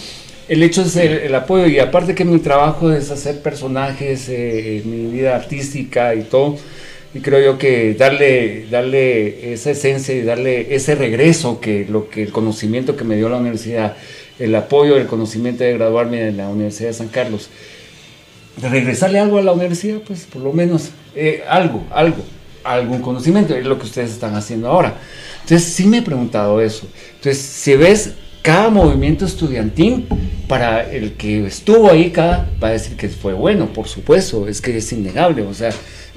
[0.47, 4.81] el hecho es el, el apoyo y aparte que mi trabajo es hacer personajes, eh,
[4.85, 6.57] mi vida artística y todo.
[7.13, 12.23] Y creo yo que darle, darle esa esencia y darle ese regreso que lo que
[12.23, 13.97] el conocimiento que me dio la universidad,
[14.41, 17.49] el apoyo, el conocimiento de graduarme en la Universidad de San Carlos,
[18.57, 22.23] de regresarle algo a la universidad, pues por lo menos eh, algo, algo,
[22.63, 24.95] algún conocimiento, es lo que ustedes están haciendo ahora.
[25.43, 26.87] Entonces sí me he preguntado eso.
[27.15, 30.07] Entonces, si ves cada movimiento estudiantil,
[30.47, 34.59] para el que estuvo ahí, cada va a decir que fue bueno, por supuesto, es
[34.59, 35.69] que es innegable, o sea,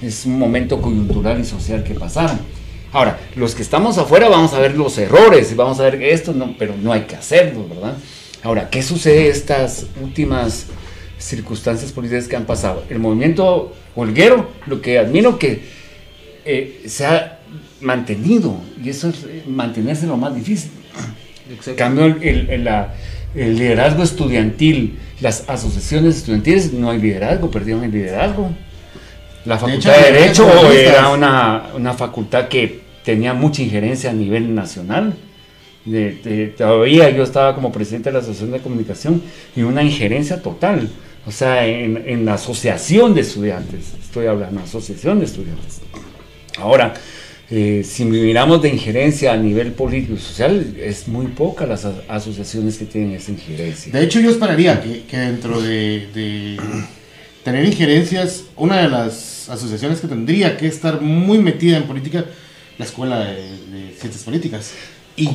[0.03, 2.41] es un momento coyuntural y social que pasaron.
[2.93, 6.35] Ahora, los que estamos afuera vamos a ver los errores y vamos a ver esto,
[6.59, 7.97] pero no hay que hacerlo, ¿verdad?
[8.45, 10.67] Ahora, ¿qué sucede estas últimas
[11.19, 12.85] circunstancias políticas que han pasado?
[12.91, 15.63] El movimiento holguero, lo que admiro que
[16.45, 17.39] eh, se ha
[17.81, 20.71] mantenido, y eso es eh, mantenerse lo más difícil.
[21.67, 22.95] En cambio, el, el- el- la-
[23.35, 28.51] el liderazgo estudiantil, las asociaciones estudiantiles, no hay liderazgo, perdieron el liderazgo.
[29.45, 34.13] La facultad hecho, de las Derecho era una, una facultad que tenía mucha injerencia a
[34.13, 35.15] nivel nacional.
[35.85, 39.23] De- todavía yo estaba como presidente de la Asociación de Comunicación
[39.55, 40.89] y una injerencia total.
[41.27, 45.81] O sea, en, la asociación de estudiantes, estoy hablando, asociación de estudiantes.
[46.59, 46.95] Ahora,
[47.51, 51.95] eh, si miramos de injerencia a nivel político y social, es muy poca las a-
[52.09, 53.93] asociaciones que tienen esa injerencia.
[53.93, 56.57] De hecho, yo esperaría que, dentro de,
[57.43, 62.25] tener injerencias, una de las asociaciones que tendría que estar muy metida en política,
[62.79, 64.73] la Escuela de Ciencias Políticas.
[65.17, 65.31] Y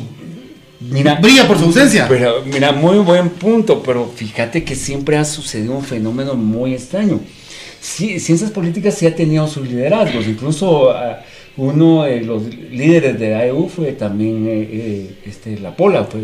[0.81, 2.07] Mira, brilla por su ausencia.
[2.07, 7.19] Pero mira, muy buen punto, pero fíjate que siempre ha sucedido un fenómeno muy extraño.
[7.81, 11.21] Sí, ciencias políticas sí ha tenido sus liderazgos, incluso ah,
[11.57, 16.05] uno de los líderes de AEU fue también eh, eh, este, La Pola.
[16.05, 16.21] Fue.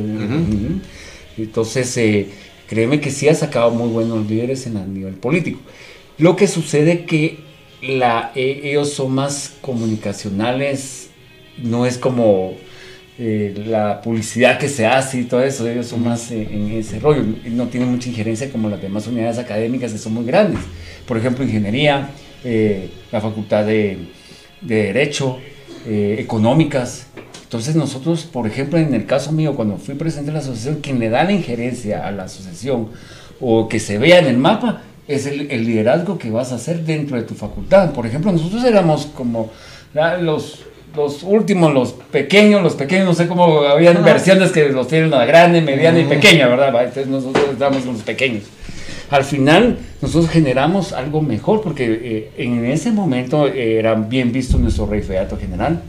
[1.37, 2.29] Entonces, eh,
[2.67, 5.59] créeme que sí ha sacado muy buenos líderes en el nivel político.
[6.17, 7.39] Lo que sucede que
[7.81, 11.09] la, eh, ellos son más comunicacionales,
[11.61, 12.53] no es como
[13.17, 16.99] eh, la publicidad que se hace y todo eso, ellos son más eh, en ese
[16.99, 20.59] rollo, no tienen mucha injerencia como las demás unidades académicas que son muy grandes.
[21.07, 22.09] Por ejemplo, ingeniería,
[22.43, 23.97] eh, la facultad de,
[24.61, 25.39] de Derecho,
[25.87, 27.07] eh, económicas.
[27.43, 30.99] Entonces nosotros, por ejemplo, en el caso mío, cuando fui presidente de la asociación, quien
[30.99, 32.89] le da la injerencia a la asociación
[33.39, 36.83] o que se vea en el mapa es el, el liderazgo que vas a hacer
[36.83, 37.93] dentro de tu facultad.
[37.93, 39.51] Por ejemplo, nosotros éramos como
[40.21, 40.65] los,
[40.95, 45.25] los últimos, los pequeños, los pequeños, no sé cómo, habían versiones que los tienen la
[45.25, 46.69] grande, mediana y pequeña, ¿verdad?
[46.69, 48.43] Entonces nosotros estábamos con los pequeños.
[49.09, 54.57] Al final nosotros generamos algo mejor porque eh, en ese momento eh, era bien visto
[54.57, 55.81] nuestro rey feato general,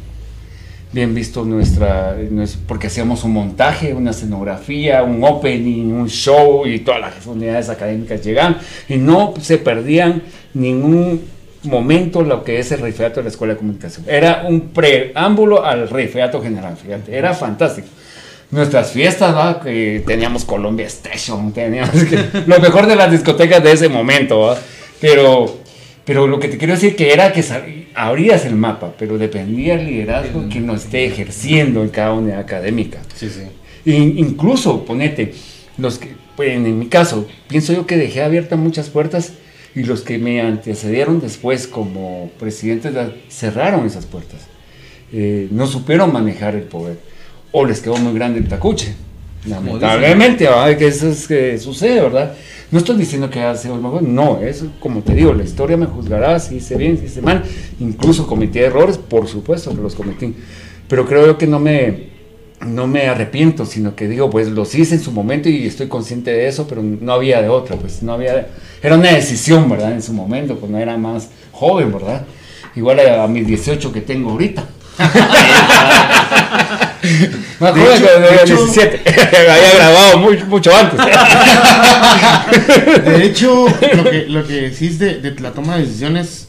[0.93, 6.81] bien visto nuestra, nues- porque hacíamos un montaje, una escenografía, un opening, un show y
[6.81, 10.23] todas las unidades académicas llegaban y no se perdían
[10.55, 11.23] ningún
[11.67, 14.07] momento lo que es el rey feato de la Escuela de Comunicación.
[14.09, 17.89] Era un preámbulo al rey feato general, fíjate, era fantástico.
[18.51, 19.61] Nuestras fiestas, ¿va?
[19.61, 24.57] que teníamos Colombia Station, teníamos que- lo mejor de las discotecas de ese momento, ¿va?
[25.01, 25.65] pero
[26.05, 27.45] pero lo que te quiero decir que era que
[27.97, 32.99] abrías el mapa, pero dependía el liderazgo que no esté ejerciendo en cada unidad académica.
[33.17, 33.41] Sí, sí.
[33.91, 35.35] In- incluso, ponete,
[35.79, 39.33] los que, pues, en mi caso, pienso yo que dejé abiertas muchas puertas
[39.77, 42.95] y los que me antecedieron después como presidentes
[43.29, 44.41] cerraron esas puertas.
[45.13, 46.99] Eh, no supieron manejar el poder.
[47.53, 48.95] O les quedó muy grande el tacuche.
[49.47, 50.77] Lamentablemente, ¿verdad?
[50.79, 52.35] que eso es que sucede, ¿verdad?
[52.71, 55.77] No estoy diciendo que haya sido el mejor, no, es como te digo, la historia
[55.77, 57.45] me juzgará si hice bien, si hice mal,
[57.79, 60.35] incluso cometí errores, por supuesto que los cometí,
[60.89, 62.09] pero creo yo que no me,
[62.61, 66.31] no me arrepiento, sino que digo, pues los hice en su momento y estoy consciente
[66.33, 68.47] de eso, pero no había de otra, pues no había,
[68.83, 69.93] era una decisión, ¿verdad?
[69.93, 72.25] En su momento, cuando era más joven, ¿verdad?
[72.75, 74.65] Igual a, a mis 18 que tengo ahorita.
[77.61, 79.01] Más De joven hecho- que de de hecho- 17.
[79.51, 80.99] Había grabado muy- mucho antes.
[83.05, 86.49] De hecho, lo que, lo que decís de, de la toma de decisiones,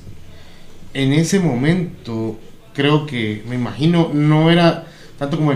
[0.93, 2.38] en ese momento,
[2.74, 4.86] creo que, me imagino, no era
[5.20, 5.53] tanto como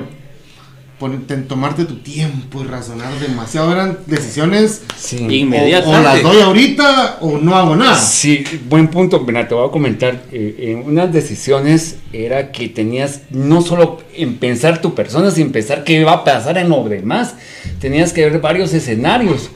[1.01, 5.17] ponerte, tomarte tu tiempo y razonar demasiado, eran decisiones Sí.
[5.25, 5.99] o, Inmediatamente.
[5.99, 7.95] o las doy ahorita o no hago nada.
[7.97, 9.19] Sí, buen punto.
[9.21, 10.21] Mira, te voy a comentar.
[10.31, 15.83] eh, en unas decisiones era que tenías no solo en pensar tu persona, sin pensar
[15.83, 17.33] qué va a pasar en lo demás.
[17.79, 19.49] Tenías que ver varios escenarios.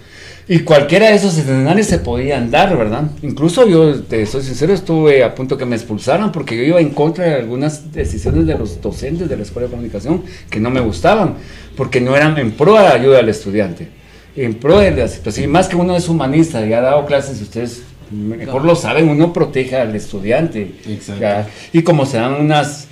[0.48, 3.10] Y cualquiera de esos escenarios se podían dar, ¿verdad?
[3.24, 6.92] Incluso yo, te soy sincero, estuve a punto que me expulsaran porque yo iba en
[6.92, 10.82] contra de algunas decisiones de los docentes de la Escuela de Comunicación que no me
[10.82, 11.36] gustaban,
[11.76, 13.90] porque no eran en pro de la ayuda al estudiante,
[14.36, 15.46] en pro de la situación.
[15.46, 17.82] Y más que uno es humanista y ha dado clases, ustedes
[18.12, 20.76] mejor lo saben, uno protege al estudiante.
[20.88, 21.22] Exacto.
[21.22, 21.48] ¿ya?
[21.74, 22.88] Y como se dan unas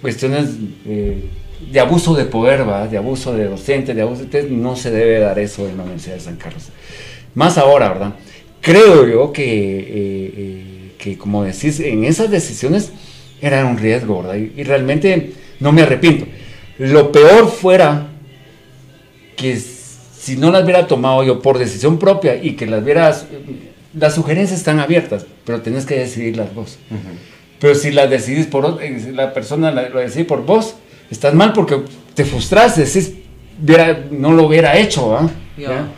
[0.00, 0.50] cuestiones
[0.86, 1.22] eh,
[1.60, 2.86] de abuso de poder, ¿va?
[2.86, 6.14] de abuso de docente, de abuso de no se debe dar eso en la Universidad
[6.14, 6.64] de San Carlos.
[7.34, 8.14] Más ahora, ¿verdad?
[8.60, 9.86] Creo yo que, eh,
[10.36, 12.92] eh, que como decís, en esas decisiones
[13.40, 14.36] era un riesgo, ¿verdad?
[14.36, 16.26] Y, y realmente no me arrepiento.
[16.78, 18.08] Lo peor fuera
[19.36, 23.26] que si no las hubiera tomado yo por decisión propia y que las hubieras...
[23.94, 26.78] Las sugerencias están abiertas, pero tenés que decidirlas vos.
[27.58, 30.74] Pero si las decidís por eh, si la persona lo decide por vos,
[31.10, 31.80] estás mal porque
[32.14, 33.12] te frustras, decís,
[33.62, 35.28] hubiera- no lo hubiera hecho, ¿ah?
[35.56, 35.88] ¿Ya?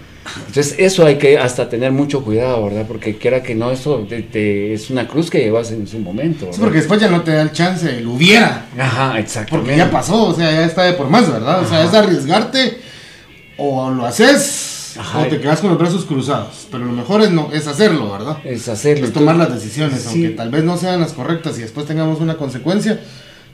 [0.46, 2.84] Entonces eso hay que hasta tener mucho cuidado, ¿verdad?
[2.86, 6.40] Porque quiera que no, eso te- te- es una cruz que llevas en su momento.
[6.40, 6.61] Sí, ¿verdad?
[6.61, 8.66] porque después ya no te da el chance, el hubiera.
[8.78, 9.50] Ajá, exactamente.
[9.72, 11.62] Porque ya pasó, o sea, ya está de por más, ¿verdad?
[11.62, 12.78] O sea, es arriesgarte
[13.56, 15.20] o lo haces Ajá.
[15.20, 16.68] o te quedas con los brazos cruzados.
[16.70, 18.36] Pero lo mejor es, no, es hacerlo, ¿verdad?
[18.44, 19.06] Es hacerlo.
[19.06, 20.08] Es tomar las decisiones, sí.
[20.08, 23.00] aunque tal vez no sean las correctas y después tengamos una consecuencia,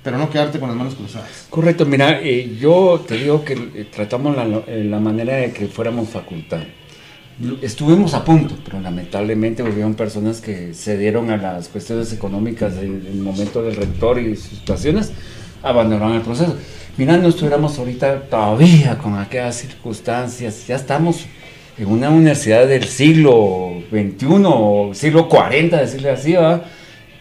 [0.07, 1.48] pero no quedarte con las manos cruzadas.
[1.50, 5.66] Correcto, mira, eh, yo te digo que eh, tratamos la, eh, la manera de que
[5.66, 6.61] fuéramos facultad.
[7.61, 13.16] Estuvimos a punto, pero lamentablemente hubieron personas que cedieron a las cuestiones económicas en el
[13.16, 15.11] momento del rector y sus situaciones,
[15.61, 16.57] abandonaron el proceso.
[16.96, 21.26] Mira, no estuviéramos ahorita todavía con aquellas circunstancias, ya estamos
[21.76, 26.62] en una universidad del siglo XXI siglo 40, decirle así, ¿verdad?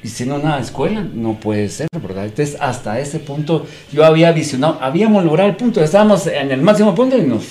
[0.06, 2.26] Y siendo una escuela no puede ser, ¿verdad?
[2.26, 6.94] Entonces, hasta ese punto yo había visionado, habíamos logrado el punto, estábamos en el máximo
[6.94, 7.44] punto y nos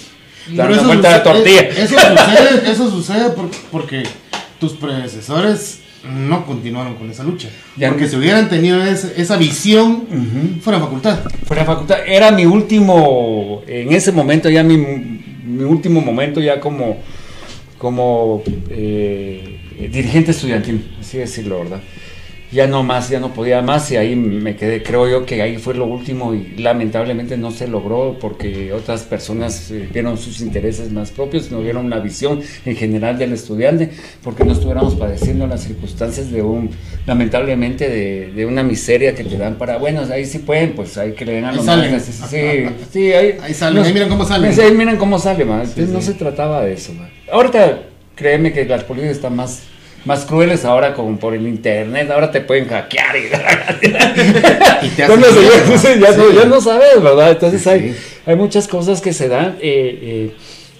[0.54, 1.62] damos vuelta la tortilla.
[1.62, 4.04] Eso sucede, eso sucede por- porque
[4.60, 5.80] tus predecesores
[6.28, 7.48] no continuaron con esa lucha.
[7.76, 8.10] Ya porque no.
[8.10, 10.60] si hubieran tenido esa, esa visión, Ujú.
[10.60, 11.18] fuera facultad.
[11.46, 16.98] Fuera facultad, era mi último, en ese momento ya mi, mi último momento ya como,
[17.78, 19.58] como eh,
[19.90, 21.80] dirigente estudiantil, así decirlo, ¿verdad?
[22.54, 25.56] Ya no más, ya no podía más y ahí me quedé, creo yo que ahí
[25.56, 30.92] fue lo último y lamentablemente no se logró porque otras personas eh, vieron sus intereses
[30.92, 33.90] más propios, no vieron la visión en general del estudiante,
[34.22, 36.70] porque no estuviéramos padeciendo las circunstancias de un,
[37.06, 41.12] lamentablemente de, de una miseria que te dan para, bueno, ahí sí pueden, pues hay
[41.12, 42.00] que le den a Ahí los salen.
[42.00, 44.60] sí, sí, ahí, Ahí salen, ahí miran cómo salen.
[44.60, 45.60] Ahí miran cómo sale, man.
[45.60, 47.08] Entonces Sí, no se trataba de eso, man.
[47.32, 47.80] Ahorita,
[48.14, 49.62] créeme que las políticas están más,
[50.04, 53.20] más crueles ahora con por el internet, ahora te pueden hackear y...
[54.86, 55.26] Y te No, ya,
[55.66, 56.36] no, Sí.
[56.36, 57.30] ya no sabes, ¿verdad?
[57.32, 57.96] Entonces Sí, hay, sí.
[58.26, 59.56] hay muchas cosas que se dan.
[59.60, 60.30] eh, eh,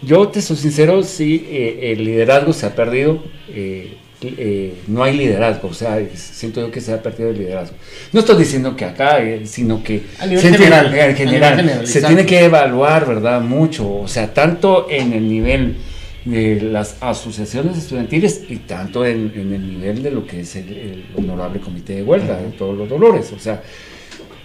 [0.02, 3.22] yo te soy sincero, sí, eh, el liderazgo se ha perdido.
[3.48, 3.96] eh,
[4.26, 7.76] eh, no hay liderazgo, o sea, siento yo que se ha perdido el liderazgo.
[8.12, 10.96] No estoy diciendo que acá, eh, sino que A nivel se tiene- general, en a
[10.96, 13.42] nivel general, general, se tiene que evaluar, ¿verdad?
[13.42, 15.76] Mucho, o sea, tanto en el nivel
[16.24, 20.68] de las asociaciones estudiantiles y tanto en, en el nivel de lo que es el,
[20.68, 23.62] el honorable comité de huelga, de todos los dolores, o sea,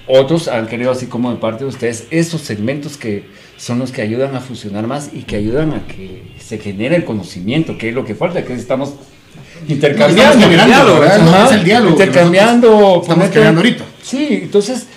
[0.08, 3.26] otros han querido, así como de parte de ustedes, esos segmentos que
[3.58, 7.06] son los que ayudan a fusionar más y que ayudan a que se genere el
[7.06, 8.94] conocimiento, que es lo que falta, que estamos
[9.68, 10.40] intercambiando.
[10.40, 11.20] Estamos generando, ¿verdad?
[11.22, 13.00] Ajá, Es el diálogo Intercambiando.
[13.02, 13.84] estamos creando ahorita.
[14.02, 14.88] Sí, entonces,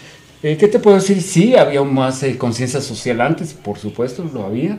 [0.42, 1.20] eh, ¿qué te puedo decir?
[1.20, 4.78] Sí, había más eh, conciencia social antes, por supuesto, lo había.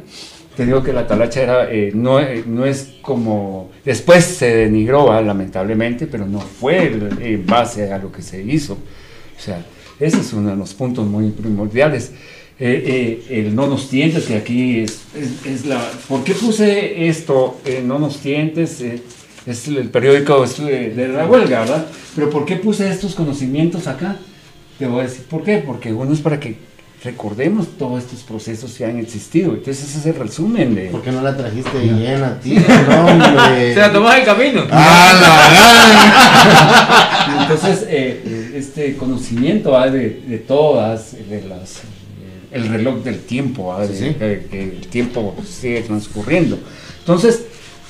[0.55, 5.05] Te digo que la talacha era, eh, no, eh, no es como, después se denigró,
[5.07, 5.19] ¿va?
[5.21, 6.85] lamentablemente, pero no fue
[7.21, 8.73] en base a lo que se hizo.
[8.73, 9.65] O sea,
[9.99, 12.11] ese es uno de los puntos muy primordiales.
[12.59, 15.01] Eh, el no nos tientes, que aquí es,
[15.43, 15.81] es- la...
[16.07, 18.79] ¿Por qué puse esto, no nos tientes?
[19.47, 21.87] Es el periódico de la huelga, ¿verdad?
[22.15, 24.17] Pero ¿por qué puse estos conocimientos acá?
[24.77, 25.57] Te voy a decir por qué.
[25.65, 26.55] Porque uno es para que
[27.03, 29.51] recordemos todos estos procesos que han existido.
[29.53, 30.85] Entonces ese es el resumen de...
[30.85, 32.55] ¿Por qué no la trajiste bien a ti?
[32.89, 33.73] No, hombre.
[33.73, 34.61] Se la tomó el camino.
[34.71, 35.13] ¡Ah,
[37.27, 39.89] la Entonces, eh, eh, este conocimiento ¿va?
[39.89, 41.81] de, de todas, de las, eh,
[42.51, 43.85] el reloj del tiempo, ¿va?
[43.85, 44.13] de- Sí, sí.
[44.15, 46.57] Que, que el tiempo sigue transcurriendo.
[46.99, 47.43] Entonces,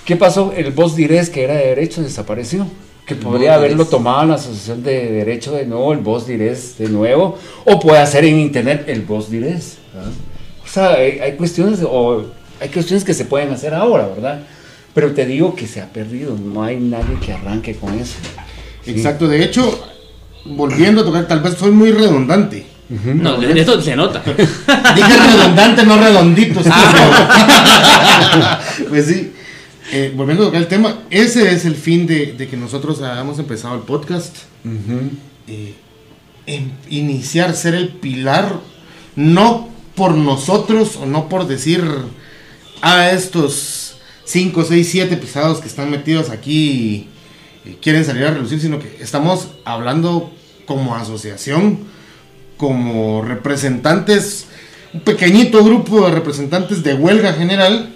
[0.06, 0.54] ¿qué pasó?
[0.56, 2.68] El Voz Dirés, que era de derecho, desapareció.
[3.06, 7.38] Que podría haberlo tomado la Asociación de Derecho de nuevo, el Voz Dirés de nuevo,
[7.66, 9.78] o puede hacer en internet el Voz Dirés.
[9.94, 10.12] ¿verdad?
[10.64, 12.26] O sea, hay, hay cuestiones, o
[12.62, 14.40] hay cuestiones que se pueden hacer ahora, ¿verdad?
[14.94, 18.16] Pero te digo que se ha perdido, no hay nadie que arranque con eso.
[18.86, 18.92] Sí.
[18.92, 19.84] Exacto, de hecho,
[20.46, 22.66] volviendo a tocar, tal vez soy muy redundante.
[22.90, 24.22] No, de esto se nota.
[24.26, 26.64] Dije redundante, no redondito.
[26.64, 26.70] sí.
[28.90, 29.33] pues sí.
[29.92, 33.38] Eh, volviendo a tocar el tema, ese es el fin de, de que nosotros hayamos
[33.40, 34.36] empezado el podcast.
[34.64, 35.12] Ujú.
[35.48, 35.74] eh,
[36.46, 38.60] em- iniciar, ser el pilar,
[39.16, 41.84] no por nosotros o no por decir
[42.82, 47.08] a estos 5, 6, 7 pisados que están metidos aquí
[47.66, 50.32] y, y quieren salir a relucir, sino que estamos hablando
[50.66, 51.80] como asociación,
[52.58, 54.46] como representantes,
[54.94, 57.93] un pequeñito grupo de representantes de huelga general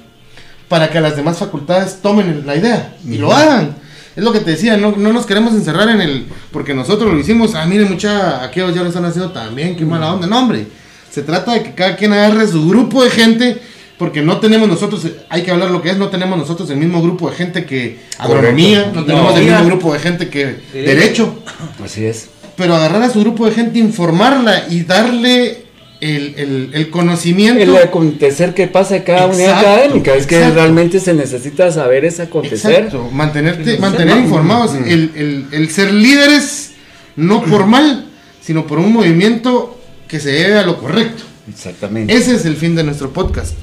[0.68, 3.76] para que las demás facultades tomen la idea y lo hagan.
[4.16, 6.26] Es lo que te decía, no, no nos queremos encerrar en el.
[6.52, 10.12] Porque nosotros lo hicimos, ah, miren, mucha, aquellos ya lo están haciendo también, qué mala
[10.14, 10.26] onda.
[10.26, 10.66] No, hombre,
[11.12, 13.58] se trata de que cada quien agarre su grupo de gente,
[14.00, 17.02] porque no tenemos nosotros, hay que hablar lo que es, no tenemos nosotros el mismo
[17.02, 20.80] grupo de gente que agronomía, no tenemos el mismo grupo de gente que Sí.
[20.80, 21.36] derecho,
[21.84, 22.30] Así es.
[22.56, 25.67] pero agarrar a su grupo de gente, informarla y darle
[26.02, 27.62] el, el- el conocimiento.
[27.62, 30.14] El acontecer que pasa en cada unidad académica.
[30.16, 30.56] Es que exacto.
[30.56, 32.72] realmente se necesita saber ese acontecer.
[32.86, 34.22] Exacto, mantenerte, Sí, mantener sí.
[34.24, 36.72] informados, el, el- el ser líderes,
[37.16, 38.06] no por mal,
[38.42, 41.24] sino por un movimiento que se debe a lo correcto.
[41.50, 42.14] Exactamente.
[42.14, 43.56] Ese es el fin de nuestro podcast,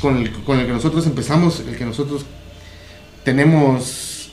[0.00, 2.24] con el, con el que nosotros empezamos, el que nosotros
[3.24, 4.30] tenemos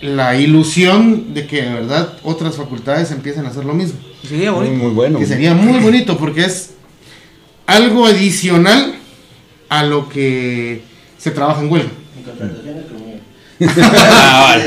[0.00, 3.98] la ilusión de que de verdad otras facultades empiecen a hacer lo mismo.
[4.26, 4.84] Sería muy, bonito.
[4.84, 5.18] muy bueno.
[5.18, 6.70] Que sería muy bonito porque es
[7.66, 8.94] algo adicional
[9.68, 10.82] a lo que
[11.18, 11.90] se trabaja en huelga.
[12.16, 13.02] En contrataciones conmigo.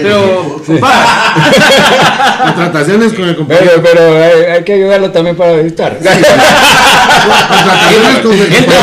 [0.01, 0.61] Pero,
[2.45, 3.71] Contrataciones con el compañero.
[3.83, 5.97] Pero, pero hay, hay que ayudarlo también para editar.
[5.97, 8.73] Contrataciones con el compañero.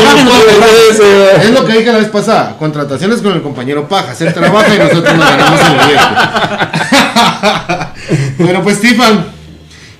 [1.41, 2.55] Es lo que dije la vez pasada.
[2.57, 4.13] Contrataciones con el compañero Paja.
[4.19, 5.99] Él trabaja y nosotros nos ganamos el billete.
[8.37, 9.25] Bueno, pues, Stefan,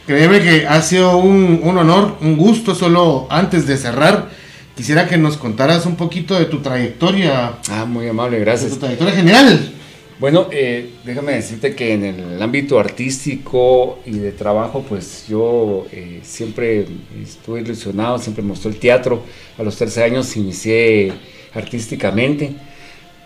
[0.05, 2.75] créeme que ha sido un, un honor, un gusto.
[2.75, 4.29] Solo antes de cerrar,
[4.75, 8.71] quisiera que nos contaras un poquito de tu trayectoria, Ah, muy amable, de gracias.
[8.71, 9.71] tu trayectoria general.
[10.19, 16.19] Bueno, eh, déjame decirte que en el ámbito artístico y de trabajo, pues yo eh,
[16.23, 16.85] siempre
[17.21, 19.23] estuve ilusionado, siempre me gustó el teatro.
[19.57, 21.11] A los 13 años inicié
[21.53, 22.53] artísticamente.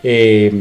[0.04, 0.52] Eh,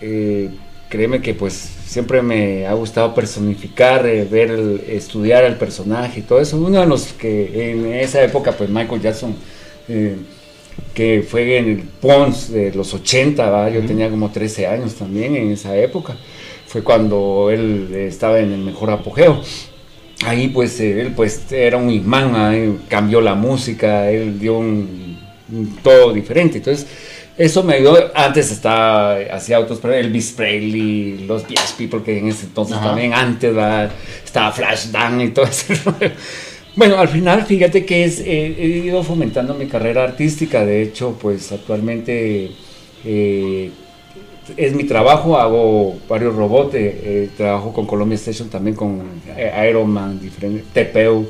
[0.00, 0.50] eh,
[0.92, 1.54] créeme que pues
[1.86, 6.58] siempre me ha gustado personificar, eh, ver, el- estudiar el personaje y todo eso.
[6.58, 9.34] Uno de los que en esa época, pues Michael Jackson...
[9.88, 10.16] eh,
[10.94, 13.70] que fue en el Pons de los 80, ¿va?
[13.70, 16.16] yo tenía como 13 años también en esa época.
[16.66, 19.40] Fue cuando él estaba en el mejor apogeo.
[20.24, 25.18] Ahí pues eh, él pues era un imán, cambió la música, él dio un,
[25.52, 26.58] un todo diferente.
[26.58, 26.86] Entonces
[27.38, 28.10] eso me ayudó.
[28.14, 32.86] Antes estaba, hacía otros, pero Elvis Presley, los Jazz People, que en ese entonces Ajá.
[32.88, 33.54] también antes
[34.24, 35.74] estaba Flashdance y todo eso.
[36.74, 40.64] Bueno, al final, fíjate que es, eh, he ido fomentando mi carrera artística.
[40.64, 42.50] De hecho, pues actualmente
[43.04, 43.70] eh,
[44.56, 45.36] es mi trabajo.
[45.36, 46.74] Hago varios robots.
[46.74, 49.02] eh, eh, trabajo con Colombia Station también, con
[49.36, 51.28] eh, Iron Man, diferente, TPU.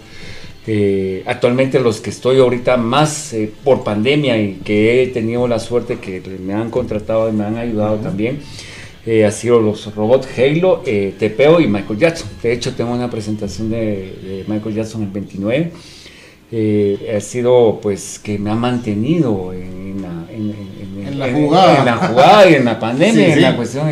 [0.66, 5.58] Eh, actualmente los que estoy ahorita más eh, por pandemia y que he tenido la
[5.58, 8.38] suerte que me han contratado y me han ayudado también
[9.04, 12.28] eh, ha sido los robots Halo, eh, Tepeo y Michael Jackson.
[12.40, 15.72] De hecho, tengo una presentación de, de Michael Jackson el 29.
[16.52, 20.54] Eh, ha sido pues que me ha mantenido en, la, en-
[21.00, 21.78] en- En la jugada.
[21.80, 23.88] en la jugada y en la pandemia, Sí, en la cuestión.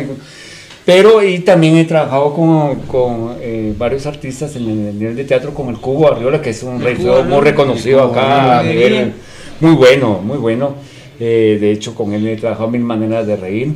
[0.85, 5.53] Pero y también he trabajado con, con, eh, varios artistas en el nivel de teatro,
[5.53, 9.13] como el Cubo Arriola, que es un rey muy reconocido acá nivel
[9.59, 10.73] muy bueno, muy bueno.
[11.19, 13.73] Eh, de hecho, con él he trabajado mil maneras de reír.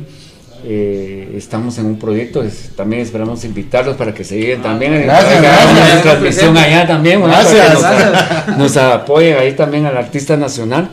[0.64, 4.94] Eh, estamos en un proyecto, es- también esperamos invitarlos para que se lleguen también.
[4.94, 5.92] Ah, Gracias, Hagamos gracias.
[5.92, 7.72] una transmisión allá también, Gracias.
[8.48, 10.88] nos, nos apoyen ahí también al artista nacional.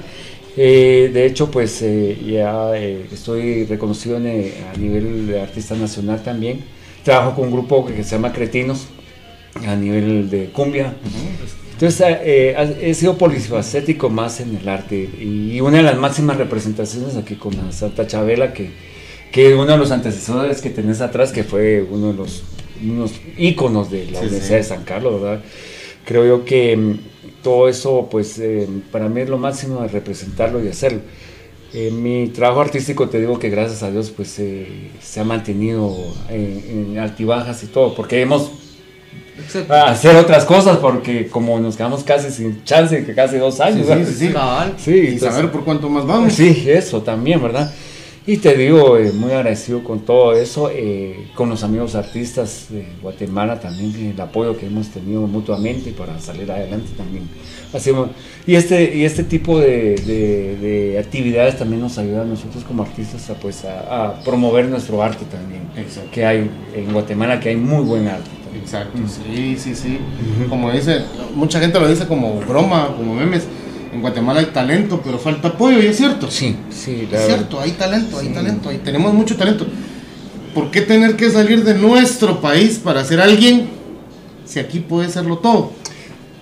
[0.56, 5.76] Eh, de hecho, pues eh, ya eh, estoy reconocido en, eh, a nivel de artista
[5.76, 6.64] nacional también.
[7.04, 8.88] Trabajo con un grupo que se llama Cretinos
[9.68, 10.94] a nivel de cumbia.
[11.74, 17.36] Entonces he sido polifacético más en el arte y una de las máximas representaciones aquí
[17.36, 18.70] con la Santa Chabela que,
[19.32, 22.44] que uno de los antecesores que tenés atrás que fue uno de los
[22.82, 24.54] unos íconos de la Sí, Universidad sí.
[24.56, 25.42] de San Carlos, ¿verdad?
[26.06, 27.00] Creo yo que mm,
[27.44, 31.02] todo eso pues eh, para mí es lo máximo de representarlo y hacerlo.
[31.76, 35.96] Eh, mi trabajo artístico te digo que gracias a Dios pues eh, se ha mantenido
[36.30, 38.52] en, en altibajas y todo porque hemos
[39.40, 39.74] Exacto.
[39.74, 43.88] a hacer otras cosas porque como nos quedamos casi sin chance, que casi dos años.
[43.88, 44.08] Sí, ¿verdad?
[44.08, 44.30] sí, sí.
[44.34, 44.74] Cabal.
[44.78, 46.34] Sí, Y entonces- saber por cuánto más vamos.
[46.34, 47.74] Sí, eso también, ¿verdad?
[48.26, 52.86] Y te digo, eh, muy agradecido con todo eso, eh, con los amigos artistas de
[53.02, 57.28] Guatemala también, el apoyo que hemos tenido mutuamente para salir adelante también.
[57.74, 58.12] Hacemos,
[58.48, 62.84] y, este, y este tipo de, de- de actividades también nos ayuda a nosotros como
[62.84, 66.10] artistas a, pues, a, a promover nuestro arte también, Exacto.
[66.12, 68.30] que hay en Guatemala, que hay muy buen arte.
[68.46, 68.64] también.
[68.64, 69.98] Exacto, sí, sí, sí.
[70.48, 71.02] Como dice,
[71.36, 73.44] mucha gente lo dice como broma, como memes.
[73.94, 76.30] En Guatemala hay talento, pero falta apoyo, y es cierto.
[76.32, 79.68] Sí, sí, la Es cierto, hay talento, hay talento, hay, tenemos mucho talento.
[80.56, 83.68] ¿Por qué tener que salir de nuestro país para ser alguien
[84.46, 85.72] si aquí puede serlo todo?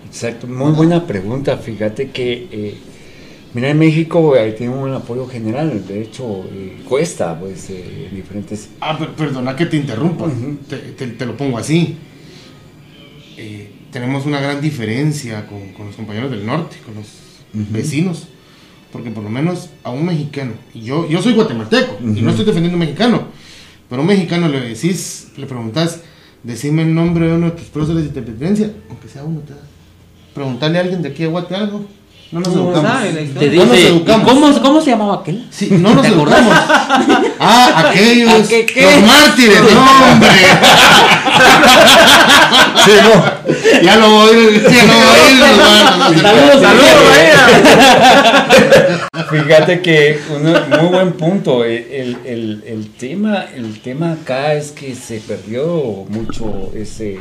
[0.08, 1.58] Exacto, muy buena pregunta.
[1.58, 2.76] Fíjate que, eh,
[3.54, 8.70] mira, en México eh, tiene un apoyo general, de hecho, eh, cuesta, pues, eh, diferentes.
[8.82, 10.26] Ah, per- perdona que te interrumpa,
[10.70, 11.98] te, te- te lo pongo así.
[13.92, 17.08] Tenemos una gran diferencia con, con los compañeros del norte, con los
[17.54, 18.28] vecinos,
[18.92, 22.46] porque por lo menos a un mexicano, y yo, yo soy guatemalteco, y no estoy
[22.46, 23.24] defendiendo a un mexicano,
[23.90, 26.02] pero a un mexicano le decís, le preguntás,
[26.44, 29.62] decime el nombre de uno de tus próceres de independencia, aunque sea uno, te da.
[30.34, 31.86] Preguntarle a alguien de aquí de Guate algo,
[32.32, 32.92] no nos No educamos.
[32.92, 33.52] sabe Te historia.
[33.60, 34.30] No nos dice, ¿y educamos.
[34.30, 35.46] ¿cómo, ¿cómo se llamaba aquel?
[35.52, 36.58] Sí, no nos educamos.
[37.44, 38.32] Ah, aquellos.
[38.32, 38.82] ¿A qué, qué?
[38.84, 40.30] Los mártires, no, hombre.
[42.86, 43.82] Sí, no.
[43.84, 47.38] Ya lo voy a ir, ya lo voy a ir, Saludos, saludos, vaya.
[49.32, 50.44] Fíjate que un
[50.80, 51.64] muy buen punto.
[51.64, 55.66] El, el- el- el tema, el tema acá es que se perdió
[56.10, 57.20] mucho ese,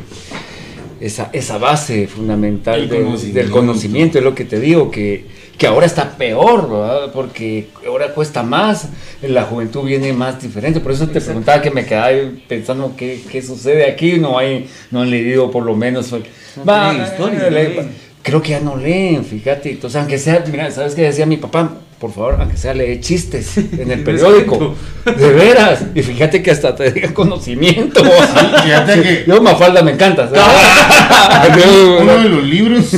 [1.01, 3.41] esa, esa base fundamental El de- conocimiento.
[3.41, 4.19] del conocimiento.
[4.19, 5.25] Es lo que te digo, que,
[5.59, 7.11] que ahora está peor, ¿verdad?
[7.13, 8.89] Porque ahora cuesta más,
[9.23, 10.81] la juventud viene más diferente.
[10.81, 14.19] Por eso te preguntaba que me quedaba ahí pensando qué, qué sucede aquí.
[14.19, 16.13] No hay, no han leído por lo menos.
[16.13, 16.21] No
[16.69, 17.89] Va, tienen historia, eh, no.
[18.23, 19.71] Creo que ya no leen, fíjate.
[19.71, 21.79] Entonces, aunque sea, mira, ¿sabes qué decía mi papá?
[22.01, 24.75] Por favor, aunque sea, lee chistes en el periódico.
[25.05, 25.83] De veras.
[25.95, 28.03] Y fíjate que hasta te diga conocimiento.
[28.03, 30.31] Fíjate que Yo, Mafalda, me encanta.
[32.01, 32.95] uno de los libros,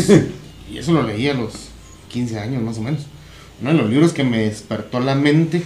[0.73, 1.53] y eso lo leí a los
[2.11, 3.01] 15 años más o menos,
[3.61, 5.63] uno de los libros que me despertó la mente.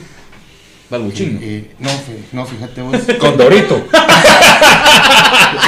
[0.91, 1.39] Balbuchino.
[1.43, 1.91] eh, no,
[2.32, 2.97] no, fíjate vos.
[3.18, 3.76] Con Dorito.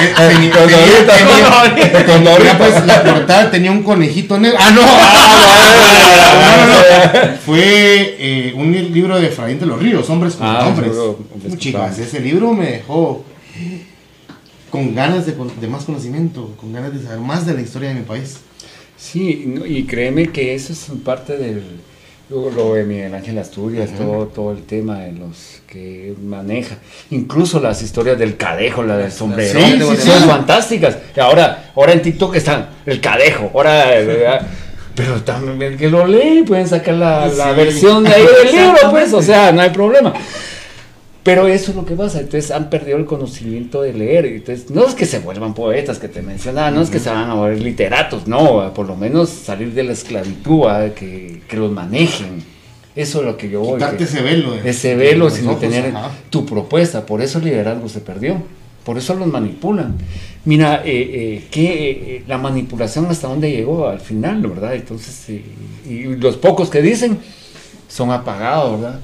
[0.01, 1.11] Eh, tenía- Con tenía- Dorito.
[1.13, 2.57] tenía- Con Mira, Dorito.
[2.57, 4.57] pues la portada tenía un conejito negro.
[4.61, 4.81] ¡Ah, no!
[6.29, 6.73] No, no,
[7.31, 7.37] no.
[7.45, 10.91] Fue eh, un libro de Efraín de los Ríos, Hombres con Ah, Hombres.
[11.57, 13.23] Chicas, ese libro me dejó
[14.69, 15.33] con ganas de,
[15.67, 18.37] más conocimiento, con ganas de saber más de la historia de mi país.
[18.97, 21.63] Sí, y créeme que eso es parte del
[22.29, 26.77] lo, lo de Miguel Ángel Asturias, todo, todo el tema de los que maneja,
[27.09, 30.97] incluso las historias del cadejo, la del sombrero, Sí, sí, son fantásticas.
[31.19, 34.39] Ahora, ahora en TikTok están el cadejo, ahora eh,
[34.95, 38.91] pero también el que lo lee pueden sacar la, la versión de ahí del libro,
[38.91, 40.13] pues, o sea, no hay problema.
[41.23, 44.87] Pero eso es lo que pasa, entonces han perdido el conocimiento de leer, entonces no
[44.87, 47.61] es que se vuelvan poetas que te mencionaba, no es que se van a volver
[47.61, 50.89] literatos, no, por lo menos salir de la esclavitud, ¿va?
[50.95, 52.41] que, que los manejen,
[52.95, 53.73] eso es lo que yo voy.
[53.75, 54.53] Quitarte ese velo.
[54.53, 56.11] de- ese velo los sin ojos, tener ajá.
[56.29, 58.41] tu propuesta, por eso el liderazgo se perdió,
[58.85, 59.97] por eso los manipulan.
[60.45, 64.73] Mira, eh, eh, que eh, la manipulación hasta dónde llegó al final, ¿verdad?
[64.73, 65.43] Entonces, eh,
[65.87, 67.19] y los pocos que dicen
[67.89, 68.99] son apagados, ¿verdad?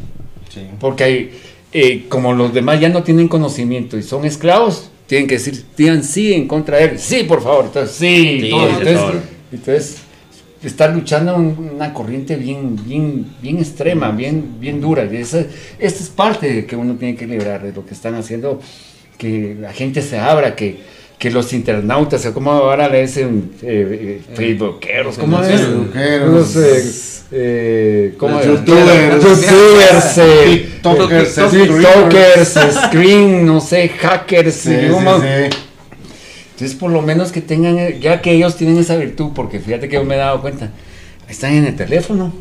[0.52, 0.62] Sí.
[0.80, 1.32] Porque hay,
[1.78, 6.06] eh, como los demás ya no tienen conocimiento y son esclavos, tienen que decir, digan
[6.06, 7.00] sí en contra de él.
[7.00, 7.66] Sí, por favor.
[7.66, 8.40] Entonces, sí.
[8.44, 8.70] Sí, todo.
[8.70, 9.14] entonces, todo.
[9.52, 9.98] entonces,
[10.64, 15.04] estar luchando en una corriente bien, bien, bien extrema, bien, bien dura.
[15.04, 15.42] Y esa,
[15.78, 18.62] esta es parte de que uno tiene que librar de lo que están haciendo,
[19.18, 20.78] que la gente se abra, que,
[21.18, 25.62] que los internautas, o sea, como ahora le dicen eh, eh, facebookeros, ¿cómo es?
[25.62, 26.56] Facebookeros.
[26.58, 26.84] Eh,
[27.32, 28.48] eh, ¿cómo Los es?
[28.52, 29.24] youtubers.
[29.24, 34.76] youtubers, eh, TikTokers, TikTokers, screen, no sé, hackers, Sí, sí,
[36.56, 39.90] entonces, por lo menos que tengan, eh, ya que ellos tienen esa virtud, porque fíjate
[39.90, 40.70] que yo me he dado cuenta,
[41.28, 42.32] están en el teléfono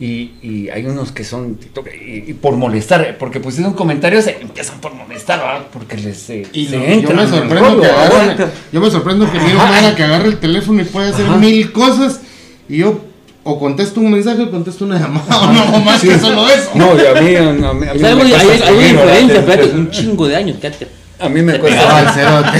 [0.00, 4.38] Y, y hay unos que son TikTok, y, y por molestar, porque pusieron comentarios, eh,
[4.40, 5.66] empiezan por molestar, ¿verdad?
[5.72, 8.46] porque les eh, Y se no, yo entran me en el sorprendo rollo, que agarre,
[8.72, 12.20] yo me sorprendo que miro una que agarre el teléfono y puede hacer mil cosas
[12.68, 13.00] y yo
[13.44, 16.70] o contesto un mensaje o contesto una llamada o no más que solo eso.
[16.74, 19.90] No, y a mí, a mí, a mí O sea, me hay, cuesta hay, un
[19.90, 20.86] chingo de años, quédate.
[21.18, 22.52] A mí me cuesta,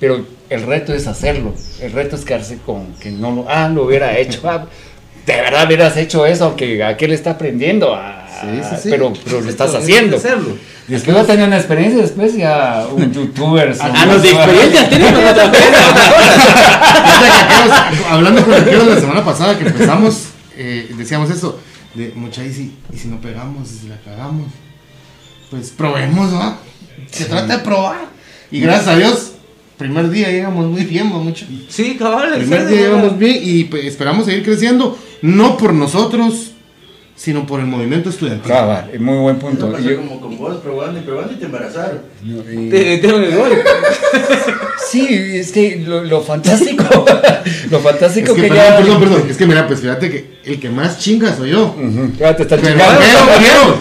[0.00, 1.52] Pero el reto es hacerlo.
[1.80, 3.44] El reto es quedarse con que no lo.
[3.48, 4.40] Ah, lo hubiera hecho.
[4.44, 4.66] ah,
[5.26, 7.94] de verdad hubieras hecho eso, aunque aquel está aprendiendo.
[7.94, 8.88] ah, Sí, sí, sí.
[8.90, 10.16] Pero, pero lo estás haciendo.
[10.16, 10.56] hacerlo.
[10.86, 13.76] Después va a tener una experiencia, después ya un youtuber.
[13.80, 15.52] Ah, de experiencia otra
[18.10, 21.58] hablando con aquellos la semana pasada que empezamos, eh, decíamos eso,
[21.94, 24.46] de mucha y si, y si no pegamos, y si la cagamos,
[25.50, 26.58] pues probemos, ¿no?
[27.10, 28.08] Se trata de probar.
[28.50, 29.32] Y gracias a Dios,
[29.76, 31.46] primer día llegamos muy bien, ¿va, mucho.
[31.68, 32.34] Sí, cabal.
[32.36, 36.52] Primer día llegamos bien y pues, esperamos seguir creciendo, no por nosotros,
[37.18, 38.50] sino por el movimiento estudiantil.
[38.50, 39.72] Cabal, es muy buen Eso punto.
[39.72, 41.98] pasó Yo- como con vos, probando y probando y te embarazaron.
[42.24, 43.50] y- Te metieron el gol.
[44.90, 46.82] Sí, es que lo, lo fantástico,
[47.70, 48.76] lo Es fantástico que, que, perdón, ya...
[48.78, 51.74] perdón, perdón, es que mira, pues fíjate que el que más chinga soy yo.
[51.76, 52.98] Ujú, ya te está Pero, chingando.
[52.98, 53.76] pero, pero,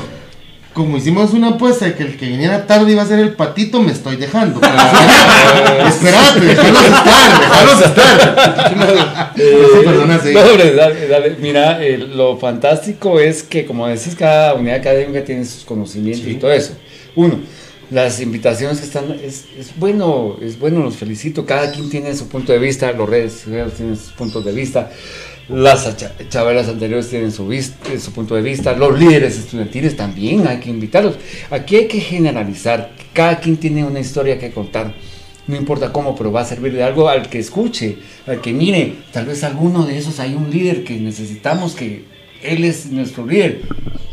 [0.77, 3.81] como hicimos una apuesta de que el que viniera tarde iba a ser el patito,
[3.81, 4.61] me estoy dejando.
[5.87, 9.33] Espérate, déjalos estar, déjalos estar.
[9.35, 9.43] Sí,
[9.83, 10.33] perdona, sí.
[10.33, 11.35] No, hombre, dale, dale.
[11.41, 16.35] Mira, eh, lo fantástico es que, como decís, cada unidad académica tiene sus conocimientos y
[16.35, 16.73] todo eso.
[17.15, 17.39] Uno,
[17.89, 21.43] las invitaciones que están, es, es bueno, es bueno, los felicito.
[21.47, 24.91] Cada quien tiene su punto de vista, los redes tienen sus puntos de vista.
[25.49, 29.95] Las cha- chavelas anteriores tienen su, vis- eh, su punto de vista, los líderes estudiantiles
[29.95, 31.15] también hay que invitarlos.
[31.49, 34.93] Aquí hay que generalizar, cada quien tiene una historia que contar,
[35.47, 38.95] no importa cómo, pero va a servir de algo al que escuche, al que mire,
[39.13, 42.03] tal vez alguno de esos hay un líder que necesitamos que
[42.43, 43.61] él es nuestro líder,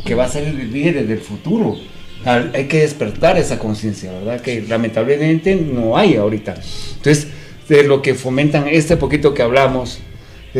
[0.05, 1.75] que va a ser el líder del futuro.
[2.23, 4.41] Hay que despertar esa conciencia, ¿verdad?
[4.41, 6.55] Que lamentablemente no hay ahorita.
[6.95, 7.27] Entonces,
[7.69, 9.99] de lo que fomentan este poquito que hablamos,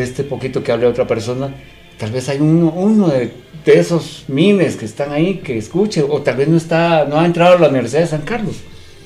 [0.02, 1.54] este poquito que hable otra persona,
[1.98, 3.30] tal vez hay uno, uno de,
[3.64, 7.26] de esos miles que están ahí que escuche, o tal vez no está, no ha
[7.26, 8.56] entrado a la Universidad de San Carlos.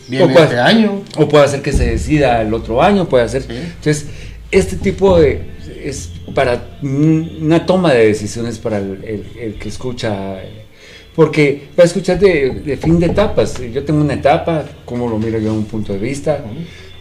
[0.09, 1.03] Viene O puede- este año.
[1.17, 3.45] o puede hacer que se decida el otro año, puede hacer.
[3.49, 4.07] Entonces,
[4.51, 5.41] este tipo de.
[5.85, 10.39] es para una toma de decisiones para el, el- el que escucha.
[11.15, 13.61] Porque va a escuchar de, de fin de etapas.
[13.73, 16.43] Yo tengo una etapa, como lo miro yo a un punto de vista,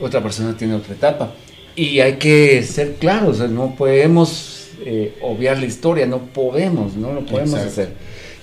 [0.02, 1.34] otra persona tiene otra etapa.
[1.80, 6.98] Y hay que ser claros, o sea, no podemos eh, obviar la historia, no podemos,
[6.98, 7.70] no lo podemos Exacto.
[7.70, 7.90] hacer.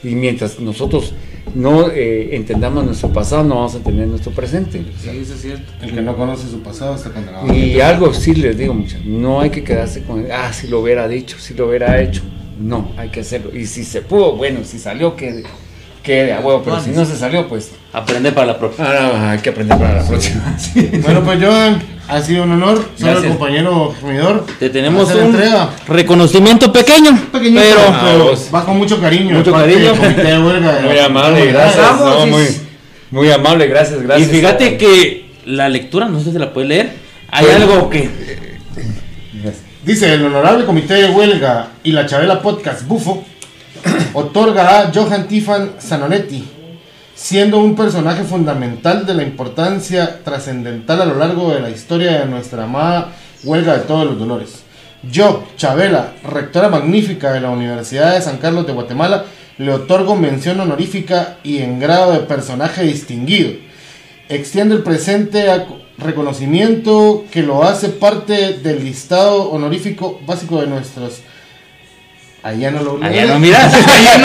[0.03, 1.13] Y mientras nosotros
[1.55, 4.83] no eh, entendamos nuestro pasado, no vamos a tener nuestro presente.
[4.99, 5.71] Sí, eso es cierto.
[5.83, 7.53] El que no conoce su pasado está condenado.
[7.55, 11.07] Y algo sí les digo mucho, no hay que quedarse con, ah, si lo hubiera
[11.07, 12.23] dicho, si lo hubiera hecho.
[12.59, 13.55] No, hay que hacerlo.
[13.55, 15.43] Y si se pudo, bueno, si salió, quede,
[16.07, 16.63] quede a huevo.
[16.65, 18.87] Pero si no se salió, pues Aprender para la próxima.
[18.87, 20.57] ahora hay que aprender para la próxima.
[20.59, 20.91] Sí.
[21.03, 22.77] Bueno, pues Joan, ha sido un honor.
[22.97, 23.37] Soy el Gracias.
[23.37, 24.47] compañero comedor.
[24.59, 25.71] Te tenemos un entrega.
[25.89, 28.49] reconocimiento pequeño, Pequeñito, pero pero vos.
[28.55, 29.37] va con mucho cariño.
[29.39, 29.93] Mucho cariño.
[29.95, 32.01] de huelga Muy amable, gracias.
[32.01, 32.45] No, muy,
[33.11, 34.31] muy amable, gracias, y gracias.
[34.31, 36.93] fíjate que la lectura, no sé si se la puede leer,
[37.31, 37.65] hay Bueno.
[37.65, 38.09] algo que
[39.85, 43.25] Dice el honorable comité de huelga y la Chabela Podcast Bufo
[44.15, 46.45] otorga a Johan Tifan Zanonetti,
[47.15, 52.27] siendo un personaje fundamental de la importancia trascendental a lo largo de la historia de
[52.27, 53.13] nuestra amada
[53.45, 54.63] huelga de todos los dolores.
[55.11, 59.25] Yo, Chabela, rectora magnífica de la Universidad de San Carlos de Guatemala,
[59.59, 63.53] le otorgo mención honorífica y en grado de personaje distinguido,
[64.29, 65.47] extiende el presente
[65.99, 71.21] reconocimiento que lo hace parte del listado honorífico básico de nuestros.
[72.47, 73.75] Allá no lo Allá no miras.
[73.75, 74.19] Allá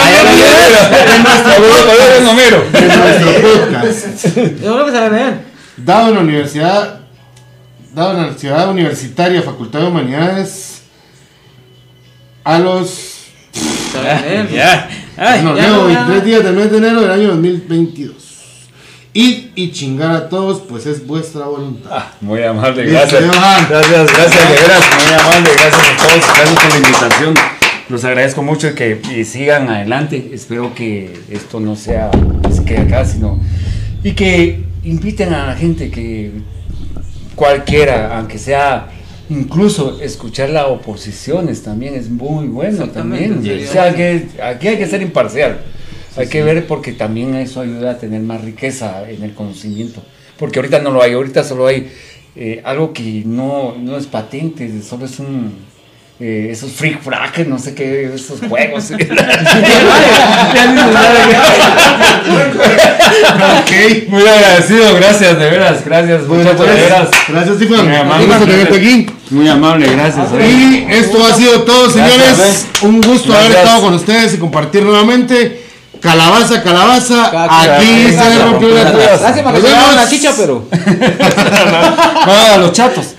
[2.22, 2.72] no miras.
[2.72, 4.38] de nuestro podcast.
[4.62, 5.34] Yo creo que a ver.
[5.78, 7.00] Dado en la universidad,
[7.96, 10.84] dado en la ciudad universitaria, Facultad de Humanidades,
[12.44, 13.24] a los.
[14.52, 14.88] Ya.
[15.42, 16.04] No, ya leo, no, ya.
[16.04, 18.14] 23 días del mes de enero del año 2022.
[19.14, 21.90] Id y chingar a todos, pues es vuestra voluntad.
[21.92, 23.24] Ah, muy amable, gracias.
[23.24, 27.51] Gracias, gracias, de veras, muy amable, gracias a todos, gracias por la invitación.
[27.92, 30.32] Los agradezco mucho y que y sigan adelante.
[30.34, 32.10] Espero que esto no sea
[32.42, 33.38] que se quede acá, sino
[34.02, 36.32] y que inviten a la gente que
[37.36, 38.88] cualquiera, aunque sea
[39.30, 43.44] incluso escuchar las oposiciones también es muy bueno también.
[43.44, 43.66] sí.
[43.68, 45.60] O sea, que aquí hay que ser imparcial.
[46.16, 50.02] Hay que ver porque también eso ayuda a tener más riqueza en el conocimiento.
[50.40, 51.92] Porque ahorita no lo hay, ahorita solo hay
[52.38, 55.71] eh, algo que no, no es patente, solo es un...
[56.22, 58.90] eh, esos freak frack, no sé qué, esos juegos.
[63.66, 64.06] Qué.
[64.08, 67.10] Muy agradecido, gracias, de veras, gracias, muchas pues, de veras.
[67.28, 67.88] gracias, Tifan.
[67.88, 68.28] Muy amable.
[68.46, 69.08] Tenerte aquí.
[69.32, 70.28] Muy amable, gracias.
[70.40, 72.38] Y esto ha sido todo, señores.
[72.38, 75.64] Gracias, Un gusto haber estado con ustedes y compartir nuevamente.
[76.02, 77.32] Calabaza, calabaza.
[77.64, 79.22] Aquí se rompió la Gracias.
[79.22, 80.68] Lástima que se la chicha, pero.
[82.26, 83.16] No, a los chatos.